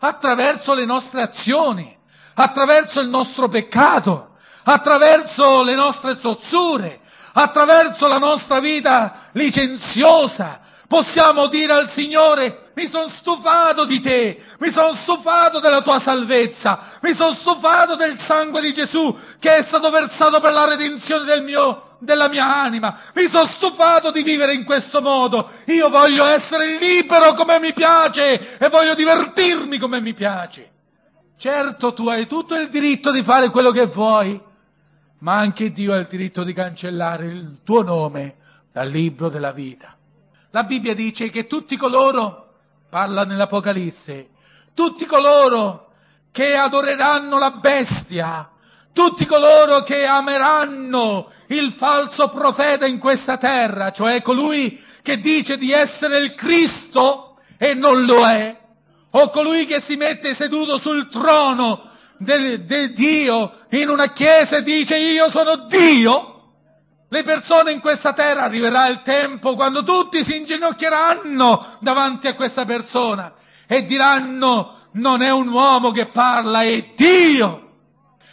attraverso 0.01 0.75
le 0.75 0.85
nostre 0.85 1.23
azioni, 1.23 1.97
attraverso 2.35 3.01
il 3.01 3.09
nostro 3.09 3.49
peccato, 3.49 4.31
attraverso 4.65 5.63
le 5.63 5.75
nostre 5.75 6.19
zozzure, 6.19 7.01
attraverso 7.35 8.07
la 8.09 8.19
nostra 8.19 8.61
vita 8.61 9.29
licenziosa. 9.33 10.61
Possiamo 10.89 11.47
dire 11.47 11.73
al 11.73 11.89
Signore, 11.89 12.73
mi 12.75 12.89
sono 12.89 13.09
stufato 13.09 13.85
di 13.85 14.01
te, 14.01 14.43
mi 14.59 14.71
sono 14.73 14.95
stufato 14.95 15.61
della 15.61 15.83
tua 15.83 16.01
salvezza, 16.01 16.81
mi 17.03 17.15
sono 17.15 17.33
stufato 17.33 17.95
del 17.95 18.19
sangue 18.19 18.61
di 18.61 18.73
Gesù 18.73 19.17
che 19.39 19.59
è 19.59 19.63
stato 19.63 19.89
versato 19.91 20.41
per 20.41 20.53
la 20.53 20.65
redenzione 20.65 21.25
del 21.25 21.43
mio 21.45 21.90
della 22.01 22.29
mia 22.29 22.63
anima. 22.63 22.99
Mi 23.15 23.29
sono 23.29 23.47
stufato 23.47 24.11
di 24.11 24.23
vivere 24.23 24.55
in 24.55 24.65
questo 24.65 25.01
modo. 25.01 25.51
Io 25.67 25.89
voglio 25.89 26.25
essere 26.25 26.79
libero 26.79 27.35
come 27.35 27.61
mi 27.61 27.73
piace 27.73 28.59
e 28.59 28.69
voglio 28.69 28.95
divertirmi 28.95 29.79
come 29.79 30.01
mi 30.01 30.15
piace. 30.15 30.71
Certo, 31.37 31.95
tu 31.95 32.09
hai 32.09 32.27
tutto 32.27 32.55
il 32.57 32.69
diritto 32.69 33.11
di 33.11 33.23
fare 33.23 33.49
quello 33.51 33.71
che 33.71 33.87
vuoi, 33.87 34.39
ma 35.19 35.39
anche 35.39 35.73
Dio 35.73 35.95
ha 35.95 35.97
il 35.97 36.07
diritto 36.09 36.43
di 36.43 36.53
cancellare 36.53 37.27
il 37.27 37.59
tuo 37.63 37.83
nome 37.83 38.37
dal 38.73 38.89
libro 38.89 39.29
della 39.29 39.53
vita. 39.53 39.97
La 40.51 40.65
Bibbia 40.65 40.95
dice 40.95 41.31
che 41.31 41.47
tutti 41.47 41.77
coloro, 41.77 42.55
parla 42.89 43.25
nell'Apocalisse, 43.25 44.29
tutti 44.75 45.07
coloro 45.07 45.93
che 46.33 46.55
adoreranno 46.55 47.39
la 47.39 47.53
bestia, 47.53 48.51
tutti 49.01 49.25
coloro 49.25 49.83
che 49.83 50.05
ameranno 50.05 51.31
il 51.47 51.73
falso 51.73 52.29
profeta 52.29 52.85
in 52.85 52.99
questa 52.99 53.39
terra, 53.39 53.93
cioè 53.93 54.21
colui 54.21 54.79
che 55.01 55.19
dice 55.19 55.57
di 55.57 55.73
essere 55.73 56.19
il 56.19 56.35
Cristo 56.35 57.39
e 57.57 57.73
non 57.73 58.05
lo 58.05 58.27
è, 58.27 58.55
o 59.13 59.31
colui 59.31 59.65
che 59.65 59.81
si 59.81 59.97
mette 59.97 60.35
seduto 60.35 60.77
sul 60.77 61.09
trono 61.09 61.89
del, 62.19 62.67
del 62.67 62.93
Dio 62.93 63.55
in 63.71 63.89
una 63.89 64.13
chiesa 64.13 64.59
e 64.59 64.63
dice 64.63 64.99
io 64.99 65.31
sono 65.31 65.65
Dio, 65.67 66.51
le 67.09 67.23
persone 67.23 67.73
in 67.73 67.81
questa 67.81 68.13
terra 68.13 68.43
arriverà 68.43 68.87
il 68.89 69.01
tempo 69.01 69.55
quando 69.55 69.83
tutti 69.83 70.23
si 70.23 70.37
inginocchieranno 70.37 71.79
davanti 71.81 72.27
a 72.27 72.35
questa 72.35 72.67
persona 72.67 73.33
e 73.67 73.83
diranno 73.87 74.75
non 74.93 75.23
è 75.23 75.31
un 75.31 75.49
uomo 75.49 75.91
che 75.91 76.05
parla, 76.05 76.65
è 76.65 76.93
Dio. 76.95 77.69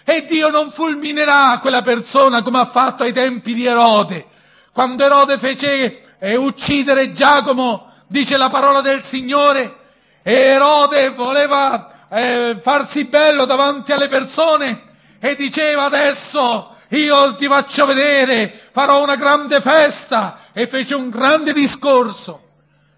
E 0.10 0.24
Dio 0.24 0.50
non 0.50 0.72
fulminerà 0.72 1.60
quella 1.60 1.82
persona 1.82 2.41
come 2.41 2.60
ha 2.60 2.65
fatto 2.67 3.04
ai 3.04 3.12
tempi 3.12 3.54
di 3.54 3.65
Erode. 3.65 4.26
Quando 4.72 5.04
Erode 5.04 5.38
fece 5.38 6.15
eh, 6.17 6.38
uccidere 6.38 7.12
Giacomo, 7.12 7.91
dice 8.08 8.38
la 8.38 8.50
parola 8.50 8.80
del 8.80 9.04
Signore, 9.04 9.76
e 10.24 10.34
Erode 10.34 11.10
voleva 11.10 12.08
eh, 12.08 12.58
farsi 12.62 13.04
bello 13.04 13.43
davanti 13.43 13.91
alle 13.91 14.08
persone 14.08 14.82
e 15.20 15.36
diceva 15.36 15.84
adesso 15.84 16.74
io 16.88 17.36
ti 17.36 17.48
faccio 17.48 17.86
vedere, 17.86 18.58
farò 18.72 19.04
una 19.04 19.17
grande 19.17 19.60
festa 19.60 20.39
e 20.54 20.67
fece 20.67 20.96
un 20.96 21.10
grande 21.10 21.52
discorso. 21.52 22.43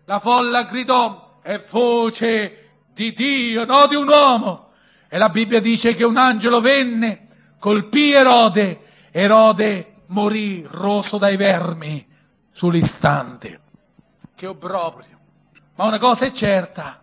La 0.05 0.19
folla 0.19 0.61
gridò, 0.61 1.39
è 1.41 1.59
voce 1.71 2.83
di 2.93 3.13
Dio, 3.13 3.65
no 3.65 3.87
di 3.87 3.95
un 3.95 4.07
uomo. 4.07 4.68
E 5.11 5.17
la 5.17 5.29
Bibbia 5.29 5.59
dice 5.59 5.95
che 5.95 6.03
un 6.03 6.17
angelo 6.17 6.61
venne, 6.61 7.55
colpì 7.57 8.11
Erode, 8.11 8.81
Erode 9.09 10.03
morì 10.07 10.63
roso 10.69 11.17
dai 11.17 11.35
vermi 11.35 12.07
sull'istante. 12.51 13.59
Che 14.35 14.45
obbrobrio. 14.45 15.17
Ma 15.73 15.85
una 15.85 15.97
cosa 15.97 16.25
è 16.25 16.31
certa, 16.31 17.01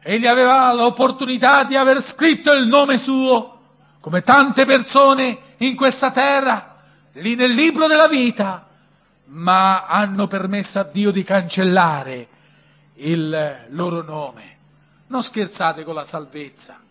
egli 0.00 0.26
aveva 0.26 0.72
l'opportunità 0.72 1.64
di 1.64 1.76
aver 1.76 2.00
scritto 2.00 2.54
il 2.54 2.66
nome 2.66 2.96
suo, 2.96 3.60
come 4.00 4.22
tante 4.22 4.64
persone 4.64 5.38
in 5.58 5.76
questa 5.76 6.10
terra, 6.12 6.76
lì 7.12 7.34
nel 7.34 7.50
libro 7.50 7.86
della 7.86 8.08
vita, 8.08 8.66
ma 9.26 9.84
hanno 9.84 10.26
permesso 10.26 10.78
a 10.78 10.84
Dio 10.84 11.10
di 11.10 11.22
cancellare 11.22 12.28
il 12.94 13.66
loro 13.68 14.02
nome. 14.02 14.56
Non 15.08 15.22
scherzate 15.22 15.84
con 15.84 15.94
la 15.94 16.04
salvezza 16.04 16.84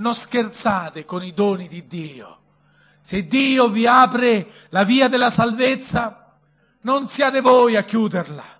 non 0.00 0.14
scherzate 0.14 1.04
con 1.04 1.22
i 1.22 1.32
doni 1.32 1.68
di 1.68 1.86
Dio. 1.86 2.38
Se 3.00 3.24
Dio 3.24 3.68
vi 3.68 3.86
apre 3.86 4.50
la 4.70 4.82
via 4.82 5.08
della 5.08 5.30
salvezza, 5.30 6.34
non 6.82 7.06
siate 7.06 7.40
voi 7.40 7.76
a 7.76 7.84
chiuderla. 7.84 8.58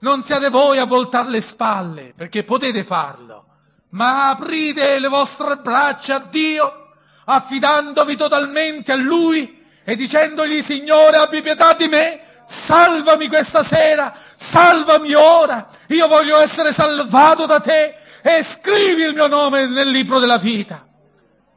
Non 0.00 0.22
siate 0.22 0.48
voi 0.48 0.78
a 0.78 0.84
voltare 0.84 1.30
le 1.30 1.40
spalle, 1.40 2.12
perché 2.14 2.44
potete 2.44 2.84
farlo, 2.84 3.46
ma 3.90 4.30
aprite 4.30 5.00
le 5.00 5.08
vostre 5.08 5.56
braccia 5.56 6.16
a 6.16 6.20
Dio, 6.20 6.90
affidandovi 7.24 8.16
totalmente 8.16 8.92
a 8.92 8.96
Lui 8.96 9.57
e 9.88 9.96
dicendogli, 9.96 10.60
Signore, 10.60 11.16
abbi 11.16 11.40
pietà 11.40 11.72
di 11.72 11.88
me, 11.88 12.20
salvami 12.44 13.26
questa 13.26 13.62
sera, 13.62 14.14
salvami 14.34 15.14
ora, 15.14 15.70
io 15.86 16.06
voglio 16.06 16.38
essere 16.40 16.74
salvato 16.74 17.46
da 17.46 17.58
te 17.58 17.94
e 18.20 18.42
scrivi 18.42 19.04
il 19.04 19.14
mio 19.14 19.28
nome 19.28 19.66
nel 19.66 19.88
libro 19.88 20.18
della 20.18 20.36
vita. 20.36 20.86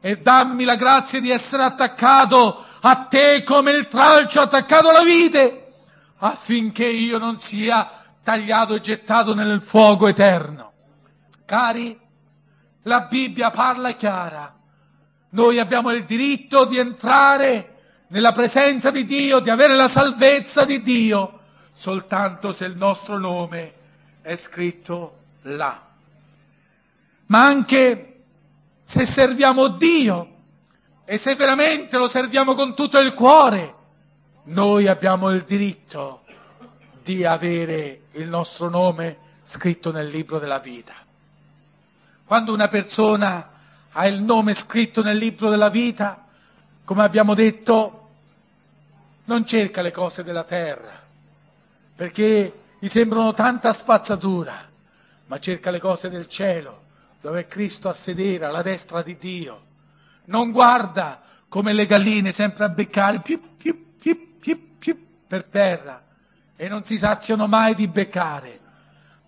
E 0.00 0.16
dammi 0.16 0.64
la 0.64 0.76
grazia 0.76 1.20
di 1.20 1.28
essere 1.28 1.62
attaccato 1.62 2.64
a 2.80 2.96
te 3.04 3.42
come 3.42 3.72
il 3.72 3.86
tralcio 3.86 4.40
attaccato 4.40 4.88
alla 4.88 5.04
vite, 5.04 5.74
affinché 6.20 6.86
io 6.86 7.18
non 7.18 7.38
sia 7.38 7.86
tagliato 8.24 8.76
e 8.76 8.80
gettato 8.80 9.34
nel 9.34 9.62
fuoco 9.62 10.06
eterno. 10.08 10.72
Cari, 11.44 12.00
la 12.84 13.00
Bibbia 13.02 13.50
parla 13.50 13.90
chiara. 13.90 14.56
Noi 15.32 15.58
abbiamo 15.58 15.90
il 15.90 16.04
diritto 16.04 16.64
di 16.64 16.78
entrare 16.78 17.71
nella 18.12 18.32
presenza 18.32 18.90
di 18.90 19.04
Dio, 19.04 19.40
di 19.40 19.50
avere 19.50 19.74
la 19.74 19.88
salvezza 19.88 20.64
di 20.64 20.80
Dio, 20.80 21.40
soltanto 21.72 22.52
se 22.52 22.64
il 22.64 22.76
nostro 22.76 23.18
nome 23.18 23.72
è 24.22 24.36
scritto 24.36 25.18
là 25.42 25.90
ma 27.32 27.46
anche 27.46 28.24
se 28.82 29.06
serviamo 29.06 29.68
Dio 29.68 30.28
e 31.06 31.16
se 31.16 31.34
veramente 31.34 31.96
lo 31.96 32.06
serviamo 32.06 32.54
con 32.54 32.74
tutto 32.74 32.98
il 32.98 33.14
cuore, 33.14 33.74
noi 34.44 34.86
abbiamo 34.86 35.30
il 35.30 35.42
diritto 35.44 36.24
di 37.02 37.24
avere 37.24 38.02
il 38.12 38.28
nostro 38.28 38.68
nome 38.68 39.16
scritto 39.42 39.90
nel 39.90 40.08
libro 40.08 40.38
della 40.38 40.58
vita. 40.58 40.92
Quando 42.26 42.52
una 42.52 42.68
persona 42.68 43.50
ha 43.90 44.06
il 44.06 44.20
nome 44.20 44.52
scritto 44.52 45.02
nel 45.02 45.16
libro 45.16 45.48
della 45.48 45.70
vita, 45.70 46.26
come 46.84 47.02
abbiamo 47.02 47.32
detto, 47.32 48.01
non 49.32 49.46
cerca 49.46 49.80
le 49.80 49.90
cose 49.90 50.22
della 50.22 50.44
terra, 50.44 51.00
perché 51.96 52.60
gli 52.78 52.88
sembrano 52.88 53.32
tanta 53.32 53.72
spazzatura, 53.72 54.68
ma 55.26 55.38
cerca 55.38 55.70
le 55.70 55.80
cose 55.80 56.10
del 56.10 56.28
cielo, 56.28 56.82
dove 57.18 57.40
è 57.40 57.46
Cristo 57.46 57.88
a 57.88 57.94
sedere 57.94 58.44
alla 58.44 58.60
destra 58.60 59.00
di 59.00 59.16
Dio. 59.16 59.62
Non 60.26 60.50
guarda 60.50 61.22
come 61.48 61.72
le 61.72 61.86
galline 61.86 62.30
sempre 62.32 62.64
a 62.64 62.68
beccare 62.68 63.20
più, 63.20 63.56
più, 63.56 63.96
più, 63.98 64.38
più, 64.38 64.78
più 64.78 65.06
per 65.26 65.44
terra 65.44 66.02
e 66.54 66.68
non 66.68 66.84
si 66.84 66.98
saziano 66.98 67.46
mai 67.46 67.74
di 67.74 67.88
beccare, 67.88 68.60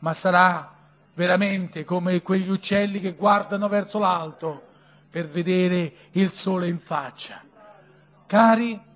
ma 0.01 0.13
sarà 0.13 0.71
veramente 1.15 1.85
come 1.85 2.21
quegli 2.21 2.51
uccelli 2.51 3.01
che 3.01 3.15
guardano 3.15 3.69
verso 3.69 3.99
l'alto 3.99 4.67
per 5.09 5.29
vedere 5.29 5.93
il 6.11 6.31
sole 6.33 6.69
in 6.69 6.79
faccia. 6.79 7.43
Cari, 8.27 8.93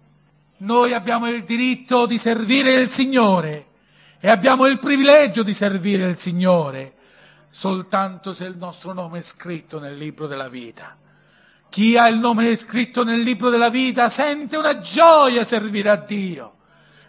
noi 0.59 0.92
abbiamo 0.92 1.29
il 1.29 1.44
diritto 1.44 2.07
di 2.07 2.18
servire 2.18 2.73
il 2.73 2.90
Signore 2.90 3.66
e 4.21 4.29
abbiamo 4.29 4.66
il 4.66 4.79
privilegio 4.79 5.42
di 5.42 5.55
servire 5.55 6.09
il 6.09 6.18
Signore 6.18 6.94
soltanto 7.51 8.33
se 8.33 8.44
il 8.44 8.57
nostro 8.57 8.92
nome 8.92 9.18
è 9.18 9.23
scritto 9.23 9.79
nel 9.79 9.97
libro 9.97 10.27
della 10.27 10.49
vita. 10.49 10.97
Chi 11.68 11.97
ha 11.97 12.09
il 12.09 12.18
nome 12.18 12.57
scritto 12.57 13.05
nel 13.05 13.21
libro 13.21 13.51
della 13.51 13.68
vita 13.68 14.09
sente 14.09 14.57
una 14.57 14.79
gioia 14.79 15.44
servire 15.44 15.90
a 15.90 15.97
Dio. 15.97 16.55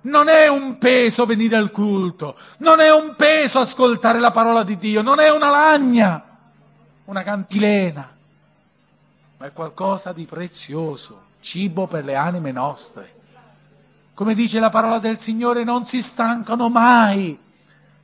Non 0.01 0.27
è 0.27 0.47
un 0.47 0.77
peso 0.77 1.25
venire 1.25 1.57
al 1.57 1.71
culto, 1.71 2.38
non 2.59 2.79
è 2.79 2.91
un 2.91 3.15
peso 3.15 3.59
ascoltare 3.59 4.19
la 4.19 4.31
parola 4.31 4.63
di 4.63 4.77
Dio, 4.77 5.01
non 5.01 5.19
è 5.19 5.29
una 5.29 5.49
lagna, 5.49 6.23
una 7.05 7.23
cantilena, 7.23 8.15
ma 9.38 9.45
è 9.45 9.51
qualcosa 9.51 10.13
di 10.13 10.25
prezioso, 10.25 11.23
cibo 11.41 11.88
per 11.88 12.05
le 12.05 12.15
anime 12.15 12.51
nostre. 12.51 13.18
Come 14.19 14.34
dice 14.34 14.60
la 14.60 14.69
parola 14.69 14.99
del 14.99 15.17
Signore, 15.17 15.63
non 15.63 15.86
si 15.86 16.01
stancano 16.01 16.67
mai 16.67 17.39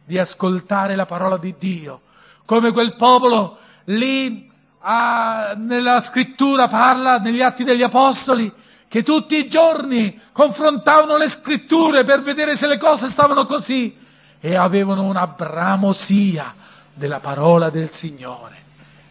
di 0.06 0.17
ascoltare 0.17 0.95
la 0.95 1.06
parola 1.06 1.36
di 1.36 1.56
Dio. 1.60 2.04
Come 2.45 2.71
quel 2.71 2.95
popolo 2.95 3.58
lì 3.88 4.49
ah, 4.80 5.56
nella 5.58 5.99
scrittura 5.99 6.69
parla, 6.69 7.17
negli 7.17 7.41
atti 7.41 7.65
degli 7.65 7.82
apostoli, 7.82 8.49
che 8.88 9.04
tutti 9.04 9.36
i 9.36 9.49
giorni 9.49 10.17
confrontavano 10.32 11.17
le 11.17 11.28
scritture 11.28 12.06
per 12.06 12.21
vedere 12.21 12.56
se 12.56 12.67
le 12.67 12.78
cose 12.78 13.10
stavano 13.10 13.43
così 13.43 13.93
e 14.39 14.56
avevano 14.56 15.04
una 15.04 15.28
bramosia 15.28 16.56
della 16.93 17.19
parola 17.19 17.69
del 17.69 17.89
Signore. 17.89 18.56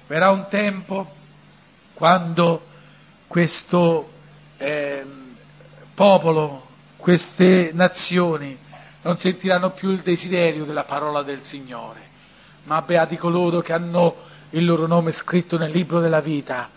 Verrà 0.06 0.30
un 0.30 0.46
tempo 0.48 1.12
quando 1.92 2.64
questo 3.26 4.10
eh, 4.56 5.04
popolo 5.92 6.63
queste 7.04 7.70
nazioni 7.74 8.56
non 9.02 9.18
sentiranno 9.18 9.72
più 9.72 9.90
il 9.90 9.98
desiderio 10.00 10.64
della 10.64 10.84
parola 10.84 11.22
del 11.22 11.42
Signore, 11.42 12.00
ma 12.62 12.80
beati 12.80 13.18
coloro 13.18 13.60
che 13.60 13.74
hanno 13.74 14.16
il 14.48 14.64
loro 14.64 14.86
nome 14.86 15.12
scritto 15.12 15.58
nel 15.58 15.70
libro 15.70 16.00
della 16.00 16.22
vita, 16.22 16.70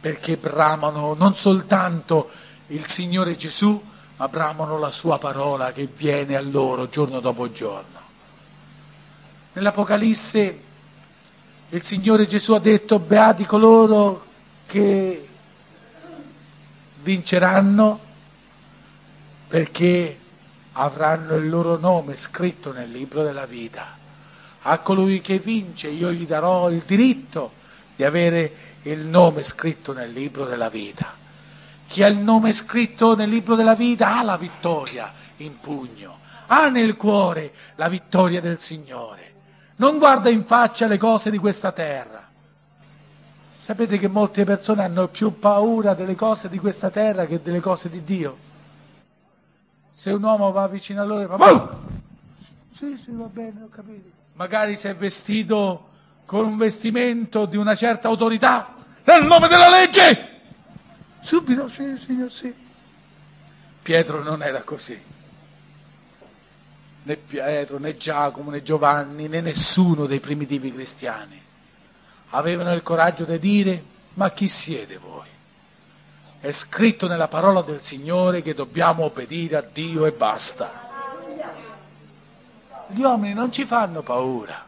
perché 0.00 0.38
bramano 0.38 1.12
non 1.12 1.34
soltanto 1.34 2.30
il 2.68 2.86
Signore 2.86 3.36
Gesù, 3.36 3.78
ma 4.16 4.26
bramano 4.26 4.78
la 4.78 4.90
sua 4.90 5.18
parola 5.18 5.70
che 5.72 5.86
viene 5.94 6.34
a 6.34 6.40
loro 6.40 6.88
giorno 6.88 7.20
dopo 7.20 7.52
giorno. 7.52 8.00
Nell'Apocalisse 9.52 10.60
il 11.68 11.82
Signore 11.82 12.26
Gesù 12.26 12.54
ha 12.54 12.58
detto, 12.58 12.98
beati 13.00 13.44
coloro 13.44 14.24
che 14.66 15.28
vinceranno 17.02 18.03
perché 19.54 20.18
avranno 20.72 21.36
il 21.36 21.48
loro 21.48 21.78
nome 21.78 22.16
scritto 22.16 22.72
nel 22.72 22.90
libro 22.90 23.22
della 23.22 23.46
vita. 23.46 23.96
A 24.62 24.78
colui 24.80 25.20
che 25.20 25.38
vince 25.38 25.86
io 25.86 26.10
gli 26.10 26.26
darò 26.26 26.68
il 26.70 26.82
diritto 26.84 27.52
di 27.94 28.02
avere 28.02 28.52
il 28.82 29.06
nome 29.06 29.44
scritto 29.44 29.92
nel 29.92 30.10
libro 30.10 30.44
della 30.44 30.68
vita. 30.68 31.14
Chi 31.86 32.02
ha 32.02 32.08
il 32.08 32.16
nome 32.16 32.52
scritto 32.52 33.14
nel 33.14 33.28
libro 33.28 33.54
della 33.54 33.76
vita 33.76 34.18
ha 34.18 34.24
la 34.24 34.36
vittoria 34.36 35.12
in 35.36 35.60
pugno, 35.60 36.18
ha 36.46 36.68
nel 36.68 36.96
cuore 36.96 37.52
la 37.76 37.88
vittoria 37.88 38.40
del 38.40 38.58
Signore. 38.58 39.34
Non 39.76 39.98
guarda 39.98 40.30
in 40.30 40.46
faccia 40.46 40.88
le 40.88 40.98
cose 40.98 41.30
di 41.30 41.38
questa 41.38 41.70
terra. 41.70 42.28
Sapete 43.60 43.98
che 43.98 44.08
molte 44.08 44.42
persone 44.42 44.82
hanno 44.82 45.06
più 45.06 45.38
paura 45.38 45.94
delle 45.94 46.16
cose 46.16 46.48
di 46.48 46.58
questa 46.58 46.90
terra 46.90 47.24
che 47.26 47.40
delle 47.40 47.60
cose 47.60 47.88
di 47.88 48.02
Dio? 48.02 48.44
Se 49.94 50.10
un 50.10 50.24
uomo 50.24 50.50
va 50.50 50.66
vicino 50.66 51.02
a 51.02 51.04
loro 51.04 51.22
e 51.22 51.26
fa... 51.26 51.52
Oh! 51.52 51.80
Sì, 52.76 53.00
sì, 53.04 53.12
va 53.12 53.26
bene, 53.26 53.62
ho 53.62 53.68
capito. 53.68 54.10
Magari 54.32 54.76
si 54.76 54.88
è 54.88 54.96
vestito 54.96 55.90
con 56.24 56.44
un 56.44 56.56
vestimento 56.56 57.46
di 57.46 57.56
una 57.56 57.76
certa 57.76 58.08
autorità, 58.08 58.74
nel 59.04 59.24
nome 59.24 59.46
della 59.46 59.68
legge! 59.68 60.40
Subito, 61.20 61.68
sì, 61.68 61.96
signor, 62.04 62.32
sì. 62.32 62.52
Pietro 63.82 64.20
non 64.20 64.42
era 64.42 64.64
così. 64.64 65.00
Né 67.04 67.16
Pietro, 67.16 67.78
né 67.78 67.96
Giacomo, 67.96 68.50
né 68.50 68.64
Giovanni, 68.64 69.28
né 69.28 69.40
nessuno 69.40 70.06
dei 70.06 70.18
primitivi 70.18 70.72
cristiani 70.72 71.42
avevano 72.30 72.72
il 72.72 72.82
coraggio 72.82 73.24
di 73.24 73.38
dire, 73.38 73.84
ma 74.14 74.30
chi 74.32 74.48
siete 74.48 74.98
voi? 74.98 75.28
È 76.44 76.52
scritto 76.52 77.08
nella 77.08 77.26
parola 77.26 77.62
del 77.62 77.80
Signore 77.80 78.42
che 78.42 78.52
dobbiamo 78.52 79.04
obbedire 79.04 79.56
a 79.56 79.62
Dio 79.62 80.04
e 80.04 80.12
basta. 80.12 80.70
Gli 82.88 83.00
uomini 83.00 83.32
non 83.32 83.50
ci 83.50 83.64
fanno 83.64 84.02
paura. 84.02 84.62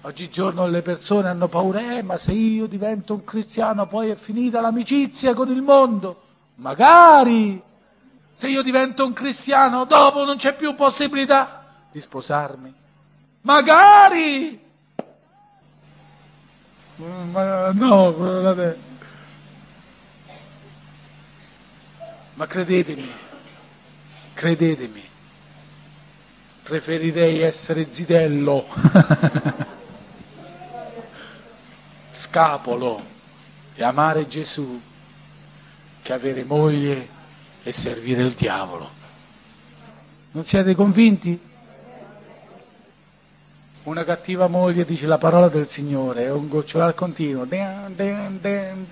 Oggigiorno 0.00 0.66
le 0.66 0.82
persone 0.82 1.28
hanno 1.28 1.46
paura, 1.46 1.96
eh, 1.96 2.02
ma 2.02 2.18
se 2.18 2.32
io 2.32 2.66
divento 2.66 3.14
un 3.14 3.22
cristiano 3.22 3.86
poi 3.86 4.10
è 4.10 4.16
finita 4.16 4.60
l'amicizia 4.60 5.34
con 5.34 5.52
il 5.52 5.62
mondo. 5.62 6.22
Magari! 6.56 7.62
Se 8.32 8.48
io 8.48 8.62
divento 8.62 9.06
un 9.06 9.12
cristiano 9.12 9.84
dopo 9.84 10.24
non 10.24 10.36
c'è 10.36 10.56
più 10.56 10.74
possibilità 10.74 11.64
di 11.92 12.00
sposarmi. 12.00 12.74
Magari! 13.42 14.60
Ma 16.96 17.70
no, 17.70 18.12
guardate. 18.12 18.93
Ma 22.34 22.46
credetemi, 22.46 23.08
credetemi, 24.32 25.02
preferirei 26.64 27.40
essere 27.40 27.86
zitello, 27.90 28.66
scapolo 32.10 33.02
e 33.74 33.82
amare 33.84 34.26
Gesù 34.26 34.80
che 36.02 36.12
avere 36.12 36.44
moglie 36.44 37.08
e 37.62 37.72
servire 37.72 38.22
il 38.22 38.32
diavolo. 38.32 38.90
Non 40.32 40.44
siete 40.44 40.74
convinti? 40.74 41.40
Una 43.84 44.04
cattiva 44.04 44.48
moglie 44.48 44.84
dice 44.84 45.06
la 45.06 45.18
parola 45.18 45.48
del 45.48 45.68
Signore, 45.68 46.24
è 46.24 46.32
un 46.32 46.48
gocciolare 46.48 46.94
continuo. 46.94 47.44
Den, 47.44 47.92
den, 47.94 48.40
den, 48.40 48.86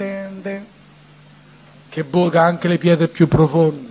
che 1.92 2.04
buca 2.04 2.42
anche 2.42 2.68
le 2.68 2.78
pietre 2.78 3.06
più 3.06 3.28
profonde. 3.28 3.90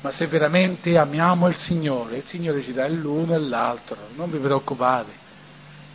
Ma 0.00 0.10
se 0.10 0.26
veramente 0.26 0.98
amiamo 0.98 1.46
il 1.46 1.54
Signore, 1.54 2.16
il 2.16 2.26
Signore 2.26 2.60
ci 2.60 2.72
dà 2.72 2.88
l'uno 2.88 3.36
e 3.36 3.38
l'altro, 3.38 3.96
non 4.16 4.28
vi 4.28 4.38
preoccupate. 4.38 5.12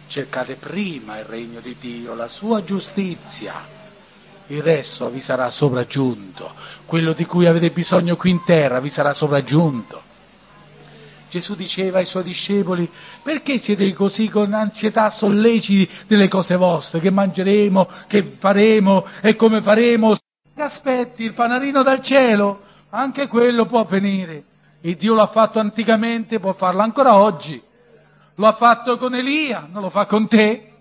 Cercate 0.07 0.55
prima 0.55 1.17
il 1.19 1.25
regno 1.25 1.59
di 1.59 1.75
Dio, 1.77 2.13
la 2.13 2.29
sua 2.29 2.63
giustizia. 2.63 3.53
Il 4.47 4.61
resto 4.61 5.09
vi 5.09 5.19
sarà 5.19 5.49
sopraggiunto. 5.49 6.53
Quello 6.85 7.11
di 7.11 7.25
cui 7.25 7.45
avete 7.45 7.69
bisogno 7.69 8.15
qui 8.15 8.29
in 8.29 8.45
terra 8.45 8.79
vi 8.79 8.89
sarà 8.89 9.13
sopraggiunto. 9.13 10.03
Gesù 11.31 11.55
diceva 11.55 11.99
ai 11.99 12.05
suoi 12.05 12.23
discepoli, 12.23 12.91
perché 13.23 13.57
siete 13.57 13.93
così 13.93 14.27
con 14.27 14.51
ansietà 14.51 15.09
solleciti 15.09 15.89
delle 16.05 16.27
cose 16.27 16.57
vostre, 16.57 16.99
che 16.99 17.09
mangeremo, 17.09 17.87
che 18.07 18.35
faremo 18.37 19.05
e 19.21 19.37
come 19.37 19.61
faremo? 19.61 20.13
Aspetti 20.55 21.23
il 21.23 21.33
panarino 21.33 21.83
dal 21.83 22.01
cielo, 22.01 22.63
anche 22.89 23.27
quello 23.27 23.65
può 23.65 23.85
venire. 23.85 24.43
E 24.81 24.97
Dio 24.97 25.13
l'ha 25.13 25.27
fatto 25.27 25.59
anticamente, 25.59 26.41
può 26.41 26.51
farlo 26.51 26.81
ancora 26.81 27.15
oggi. 27.15 27.63
Lo 28.35 28.47
ha 28.47 28.53
fatto 28.53 28.97
con 28.97 29.15
Elia, 29.15 29.69
non 29.71 29.83
lo 29.83 29.89
fa 29.89 30.05
con 30.05 30.27
te. 30.27 30.73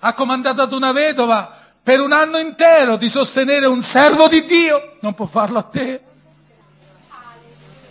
Ha 0.00 0.14
comandato 0.14 0.62
ad 0.62 0.72
una 0.72 0.90
vedova 0.90 1.56
per 1.80 2.00
un 2.00 2.10
anno 2.10 2.38
intero 2.38 2.96
di 2.96 3.08
sostenere 3.08 3.66
un 3.66 3.82
servo 3.82 4.26
di 4.26 4.44
Dio, 4.46 4.96
non 4.98 5.14
può 5.14 5.26
farlo 5.26 5.58
a 5.58 5.62
te. 5.62 6.02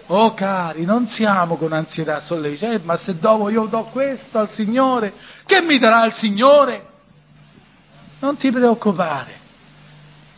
Oh 0.07 0.35
cari, 0.35 0.85
non 0.85 1.07
siamo 1.07 1.55
con 1.57 1.73
ansietà 1.73 2.19
sollecita, 2.19 2.71
eh, 2.71 2.79
ma 2.83 2.95
se 2.95 3.17
dopo 3.17 3.49
io 3.49 3.65
do 3.65 3.85
questo 3.85 4.37
al 4.37 4.51
Signore, 4.51 5.13
che 5.47 5.61
mi 5.61 5.79
darà 5.79 6.05
il 6.05 6.13
Signore? 6.13 6.85
Non 8.19 8.37
ti 8.37 8.51
preoccupare. 8.51 9.43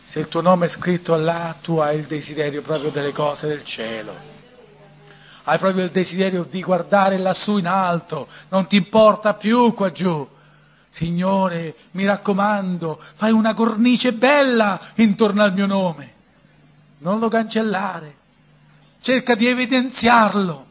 Se 0.00 0.20
il 0.20 0.28
tuo 0.28 0.40
nome 0.40 0.66
è 0.66 0.68
scritto 0.70 1.14
là, 1.16 1.54
tu 1.60 1.76
hai 1.76 1.98
il 1.98 2.06
desiderio 2.06 2.62
proprio 2.62 2.88
delle 2.88 3.12
cose 3.12 3.46
del 3.46 3.62
cielo. 3.62 4.14
Hai 5.44 5.58
proprio 5.58 5.84
il 5.84 5.90
desiderio 5.90 6.44
di 6.44 6.62
guardare 6.62 7.18
lassù 7.18 7.58
in 7.58 7.66
alto, 7.66 8.26
non 8.48 8.66
ti 8.66 8.76
importa 8.76 9.34
più 9.34 9.74
qua 9.74 9.92
giù. 9.92 10.26
Signore, 10.88 11.74
mi 11.90 12.06
raccomando, 12.06 12.98
fai 12.98 13.32
una 13.32 13.52
cornice 13.52 14.14
bella 14.14 14.80
intorno 14.94 15.42
al 15.42 15.52
mio 15.52 15.66
nome. 15.66 16.14
Non 17.00 17.18
lo 17.18 17.28
cancellare 17.28 18.17
cerca 19.00 19.34
di 19.34 19.46
evidenziarlo, 19.46 20.66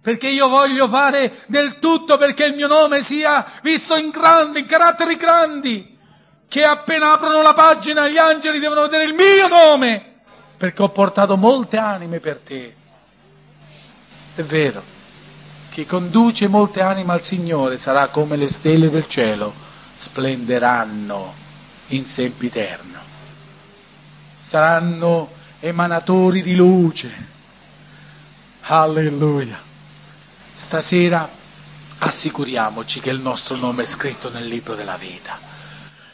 perché 0.00 0.28
io 0.28 0.48
voglio 0.48 0.88
fare 0.88 1.44
del 1.46 1.78
tutto 1.78 2.16
perché 2.16 2.46
il 2.46 2.54
mio 2.54 2.66
nome 2.66 3.02
sia 3.02 3.44
visto 3.62 3.94
in 3.96 4.10
grandi, 4.10 4.60
in 4.60 4.66
caratteri 4.66 5.16
grandi, 5.16 5.96
che 6.48 6.64
appena 6.64 7.12
aprono 7.12 7.42
la 7.42 7.54
pagina 7.54 8.08
gli 8.08 8.16
angeli 8.16 8.58
devono 8.58 8.82
vedere 8.82 9.04
il 9.04 9.14
mio 9.14 9.48
nome, 9.48 10.20
perché 10.56 10.82
ho 10.82 10.88
portato 10.88 11.36
molte 11.36 11.76
anime 11.76 12.20
per 12.20 12.38
te. 12.38 12.74
È 14.34 14.42
vero, 14.42 14.82
chi 15.70 15.84
conduce 15.84 16.48
molte 16.48 16.80
anime 16.80 17.12
al 17.12 17.22
Signore 17.22 17.76
sarà 17.76 18.08
come 18.08 18.36
le 18.36 18.48
stelle 18.48 18.88
del 18.88 19.06
cielo, 19.06 19.52
splenderanno 19.94 21.34
in 21.88 22.06
sempiterno. 22.06 22.98
Saranno 24.38 25.30
emanatori 25.60 26.42
di 26.42 26.54
luce, 26.54 27.36
Alleluia. 28.70 29.58
Stasera 30.54 31.26
assicuriamoci 32.00 33.00
che 33.00 33.08
il 33.08 33.18
nostro 33.18 33.56
nome 33.56 33.84
è 33.84 33.86
scritto 33.86 34.28
nel 34.28 34.44
libro 34.44 34.74
della 34.74 34.98
vita. 34.98 35.38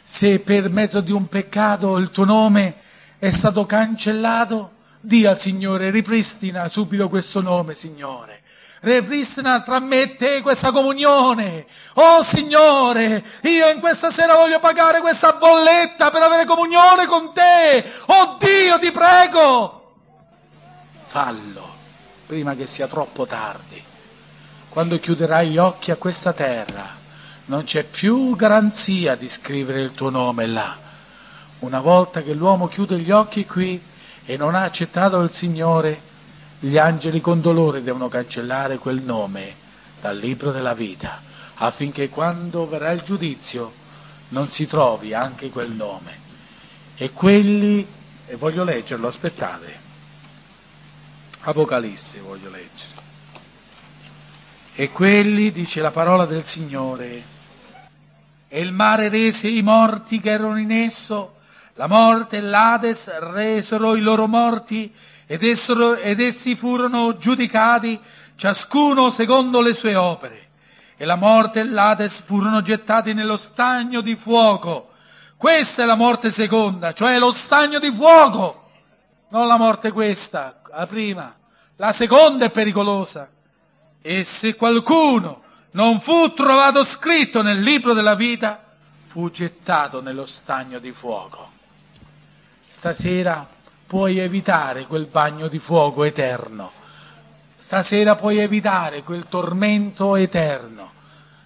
Se 0.04 0.38
per 0.38 0.70
mezzo 0.70 1.00
di 1.00 1.10
un 1.10 1.26
peccato 1.26 1.96
il 1.96 2.10
tuo 2.10 2.24
nome 2.24 2.76
è 3.18 3.30
stato 3.30 3.66
cancellato, 3.66 4.70
di 5.00 5.26
al 5.26 5.40
Signore, 5.40 5.90
ripristina 5.90 6.68
subito 6.68 7.08
questo 7.08 7.40
nome, 7.40 7.74
Signore. 7.74 8.42
Ripristina 8.82 9.60
tra 9.62 9.80
me 9.80 10.02
e 10.02 10.14
te 10.14 10.40
questa 10.40 10.70
comunione. 10.70 11.66
Oh 11.94 12.22
Signore, 12.22 13.24
io 13.42 13.68
in 13.68 13.80
questa 13.80 14.12
sera 14.12 14.34
voglio 14.34 14.60
pagare 14.60 15.00
questa 15.00 15.32
bolletta 15.32 16.12
per 16.12 16.22
avere 16.22 16.44
comunione 16.44 17.06
con 17.06 17.32
te. 17.34 17.84
Oh 18.06 18.36
Dio, 18.38 18.78
ti 18.78 18.92
prego. 18.92 19.96
Fallo 21.06 21.73
prima 22.26 22.54
che 22.54 22.66
sia 22.66 22.86
troppo 22.86 23.26
tardi. 23.26 23.82
Quando 24.68 24.98
chiuderai 24.98 25.50
gli 25.50 25.58
occhi 25.58 25.90
a 25.90 25.96
questa 25.96 26.32
terra, 26.32 27.02
non 27.46 27.64
c'è 27.64 27.84
più 27.84 28.34
garanzia 28.34 29.14
di 29.14 29.28
scrivere 29.28 29.82
il 29.82 29.92
tuo 29.92 30.10
nome 30.10 30.46
là. 30.46 30.76
Una 31.60 31.80
volta 31.80 32.22
che 32.22 32.34
l'uomo 32.34 32.68
chiude 32.68 32.98
gli 32.98 33.10
occhi 33.10 33.46
qui 33.46 33.80
e 34.24 34.36
non 34.36 34.54
ha 34.54 34.62
accettato 34.62 35.20
il 35.20 35.32
Signore, 35.32 36.12
gli 36.58 36.78
angeli 36.78 37.20
con 37.20 37.40
dolore 37.40 37.82
devono 37.82 38.08
cancellare 38.08 38.78
quel 38.78 39.02
nome 39.02 39.54
dal 40.00 40.16
libro 40.16 40.50
della 40.50 40.74
vita, 40.74 41.20
affinché 41.56 42.08
quando 42.08 42.66
verrà 42.66 42.90
il 42.90 43.02
giudizio 43.02 43.72
non 44.30 44.50
si 44.50 44.66
trovi 44.66 45.12
anche 45.12 45.50
quel 45.50 45.70
nome. 45.70 46.22
E 46.96 47.12
quelli, 47.12 47.86
e 48.26 48.36
voglio 48.36 48.64
leggerlo, 48.64 49.08
aspettate, 49.08 49.83
Apocalisse 51.46 52.20
voglio 52.20 52.48
leggere. 52.48 53.02
E 54.74 54.90
quelli, 54.90 55.52
dice 55.52 55.82
la 55.82 55.90
parola 55.90 56.24
del 56.24 56.42
Signore, 56.42 57.22
e 58.48 58.60
il 58.60 58.72
mare 58.72 59.10
rese 59.10 59.48
i 59.48 59.60
morti 59.60 60.20
che 60.20 60.30
erano 60.30 60.58
in 60.58 60.72
esso, 60.72 61.36
la 61.74 61.86
morte 61.86 62.38
e 62.38 62.40
l'Ades 62.40 63.10
resero 63.18 63.94
i 63.94 64.00
loro 64.00 64.26
morti 64.26 64.92
ed, 65.26 65.42
essero, 65.42 65.96
ed 65.96 66.20
essi 66.20 66.56
furono 66.56 67.16
giudicati 67.18 68.00
ciascuno 68.36 69.10
secondo 69.10 69.60
le 69.60 69.74
sue 69.74 69.96
opere. 69.96 70.48
E 70.96 71.04
la 71.04 71.16
morte 71.16 71.60
e 71.60 71.64
l'Ades 71.64 72.22
furono 72.22 72.62
gettati 72.62 73.12
nello 73.12 73.36
stagno 73.36 74.00
di 74.00 74.16
fuoco. 74.16 74.92
Questa 75.36 75.82
è 75.82 75.84
la 75.84 75.96
morte 75.96 76.30
seconda, 76.30 76.94
cioè 76.94 77.18
lo 77.18 77.32
stagno 77.32 77.78
di 77.78 77.92
fuoco 77.92 78.63
non 79.34 79.48
la 79.48 79.56
morte 79.56 79.90
questa, 79.90 80.60
la 80.70 80.86
prima. 80.86 81.34
La 81.76 81.90
seconda 81.90 82.44
è 82.44 82.50
pericolosa. 82.50 83.28
E 84.00 84.22
se 84.22 84.54
qualcuno 84.54 85.42
non 85.72 86.00
fu 86.00 86.32
trovato 86.32 86.84
scritto 86.84 87.42
nel 87.42 87.60
libro 87.60 87.94
della 87.94 88.14
vita, 88.14 88.62
fu 89.08 89.28
gettato 89.32 90.00
nello 90.00 90.24
stagno 90.24 90.78
di 90.78 90.92
fuoco. 90.92 91.50
Stasera 92.68 93.44
puoi 93.84 94.18
evitare 94.18 94.86
quel 94.86 95.06
bagno 95.06 95.48
di 95.48 95.58
fuoco 95.58 96.04
eterno. 96.04 96.70
Stasera 97.56 98.14
puoi 98.14 98.38
evitare 98.38 99.02
quel 99.02 99.26
tormento 99.26 100.14
eterno. 100.14 100.92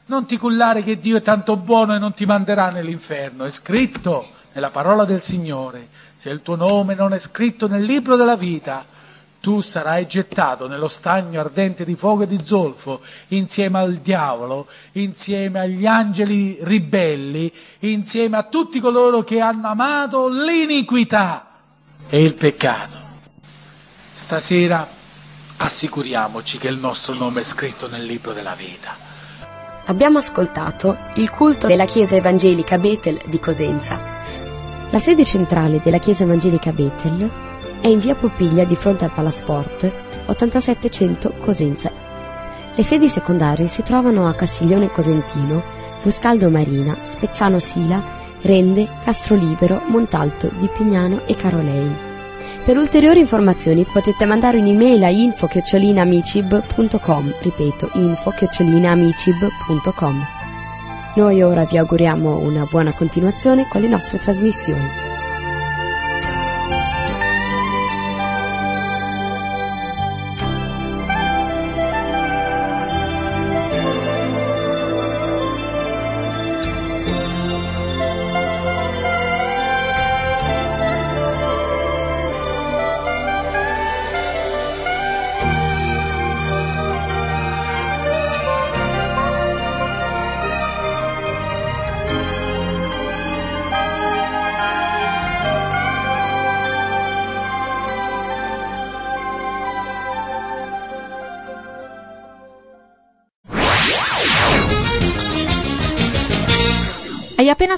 Non 0.07 0.27
ti 0.27 0.37
cullare 0.37 0.83
che 0.83 0.99
Dio 0.99 1.17
è 1.17 1.23
tanto 1.23 1.57
buono 1.57 1.95
e 1.95 1.99
non 1.99 2.13
ti 2.13 2.27
manderà 2.27 2.69
nell'inferno. 2.69 3.45
È 3.45 3.51
scritto 3.51 4.37
nella 4.59 4.71
parola 4.71 5.05
del 5.05 5.23
Signore. 5.23 5.89
Se 6.17 6.31
il 6.31 6.43
tuo 6.43 6.57
nome 6.57 6.95
non 6.95 7.15
è 7.15 7.19
scritto 7.21 7.69
nel 7.69 7.85
libro 7.85 8.17
della 8.17 8.37
vita, 8.37 8.85
tu 9.41 9.61
sarai 9.61 10.09
gettato 10.09 10.67
nello 10.67 10.89
stagno 10.89 11.39
ardente 11.39 11.85
di 11.85 11.95
fuoco 11.95 12.25
e 12.25 12.27
di 12.27 12.41
zolfo, 12.43 13.01
insieme 13.29 13.79
al 13.79 13.99
diavolo, 13.99 14.67
insieme 14.93 15.61
agli 15.61 15.87
angeli 15.87 16.59
ribelli, 16.61 17.53
insieme 17.81 18.37
a 18.37 18.43
tutti 18.43 18.81
coloro 18.81 19.23
che 19.23 19.41
hanno 19.41 19.69
amato 19.69 20.29
l'iniquità 20.29 21.51
e 22.09 22.21
il 22.21 22.35
peccato. 22.35 22.99
Stasera 24.13 24.89
assicuriamoci 25.59 26.59
che 26.59 26.67
il 26.67 26.79
nostro 26.79 27.15
nome 27.15 27.43
è 27.43 27.45
scritto 27.45 27.89
nel 27.89 28.03
libro 28.03 28.33
della 28.33 28.57
vita. 28.57 29.07
Abbiamo 29.85 30.19
ascoltato 30.19 30.99
il 31.15 31.31
culto 31.31 31.69
della 31.69 31.87
Chiesa 31.87 32.17
Evangelica 32.17 32.77
Betel 32.77 33.23
di 33.25 33.39
Cosenza 33.39 34.17
la 34.91 34.99
sede 34.99 35.25
centrale 35.25 35.81
della 35.83 35.99
Chiesa 35.99 36.25
Evangelica 36.25 36.73
Bethel 36.73 37.31
è 37.81 37.89
in 37.89 37.99
via 37.99 38.15
Popiglia 38.15 38.65
di 38.65 38.75
fronte 38.75 39.05
al 39.05 39.13
Palasport 39.13 39.93
8700 40.27 41.35
Cosenza. 41.35 41.93
Le 42.75 42.83
sedi 42.83 43.09
secondarie 43.09 43.67
si 43.67 43.83
trovano 43.83 44.29
a 44.29 44.35
Castiglione 44.35 44.91
Cosentino, 44.91 45.63
Fuscaldo 45.99 46.49
Marina, 46.49 46.99
Spezzano 47.03 47.59
Sila, 47.59 48.03
Rende, 48.41 48.89
Castrolibero, 49.03 49.83
Montalto, 49.87 50.51
Di 50.59 50.69
Pignano 50.69 51.27
e 51.27 51.35
Carolei. 51.35 52.07
Per 52.65 52.77
ulteriori 52.77 53.19
informazioni 53.21 53.85
potete 53.85 54.27
mandare 54.27 54.59
un'email 54.59 55.05
a 55.05 55.09
info-amicib.com, 55.09 57.35
ripeto 57.41 57.91
info-amicib.com. 57.95 60.38
Noi 61.19 61.43
ora 61.43 61.65
vi 61.65 61.77
auguriamo 61.77 62.39
una 62.39 62.65
buona 62.71 62.93
continuazione 62.93 63.67
con 63.67 63.81
le 63.81 63.89
nostre 63.89 64.19
trasmissioni. 64.19 65.08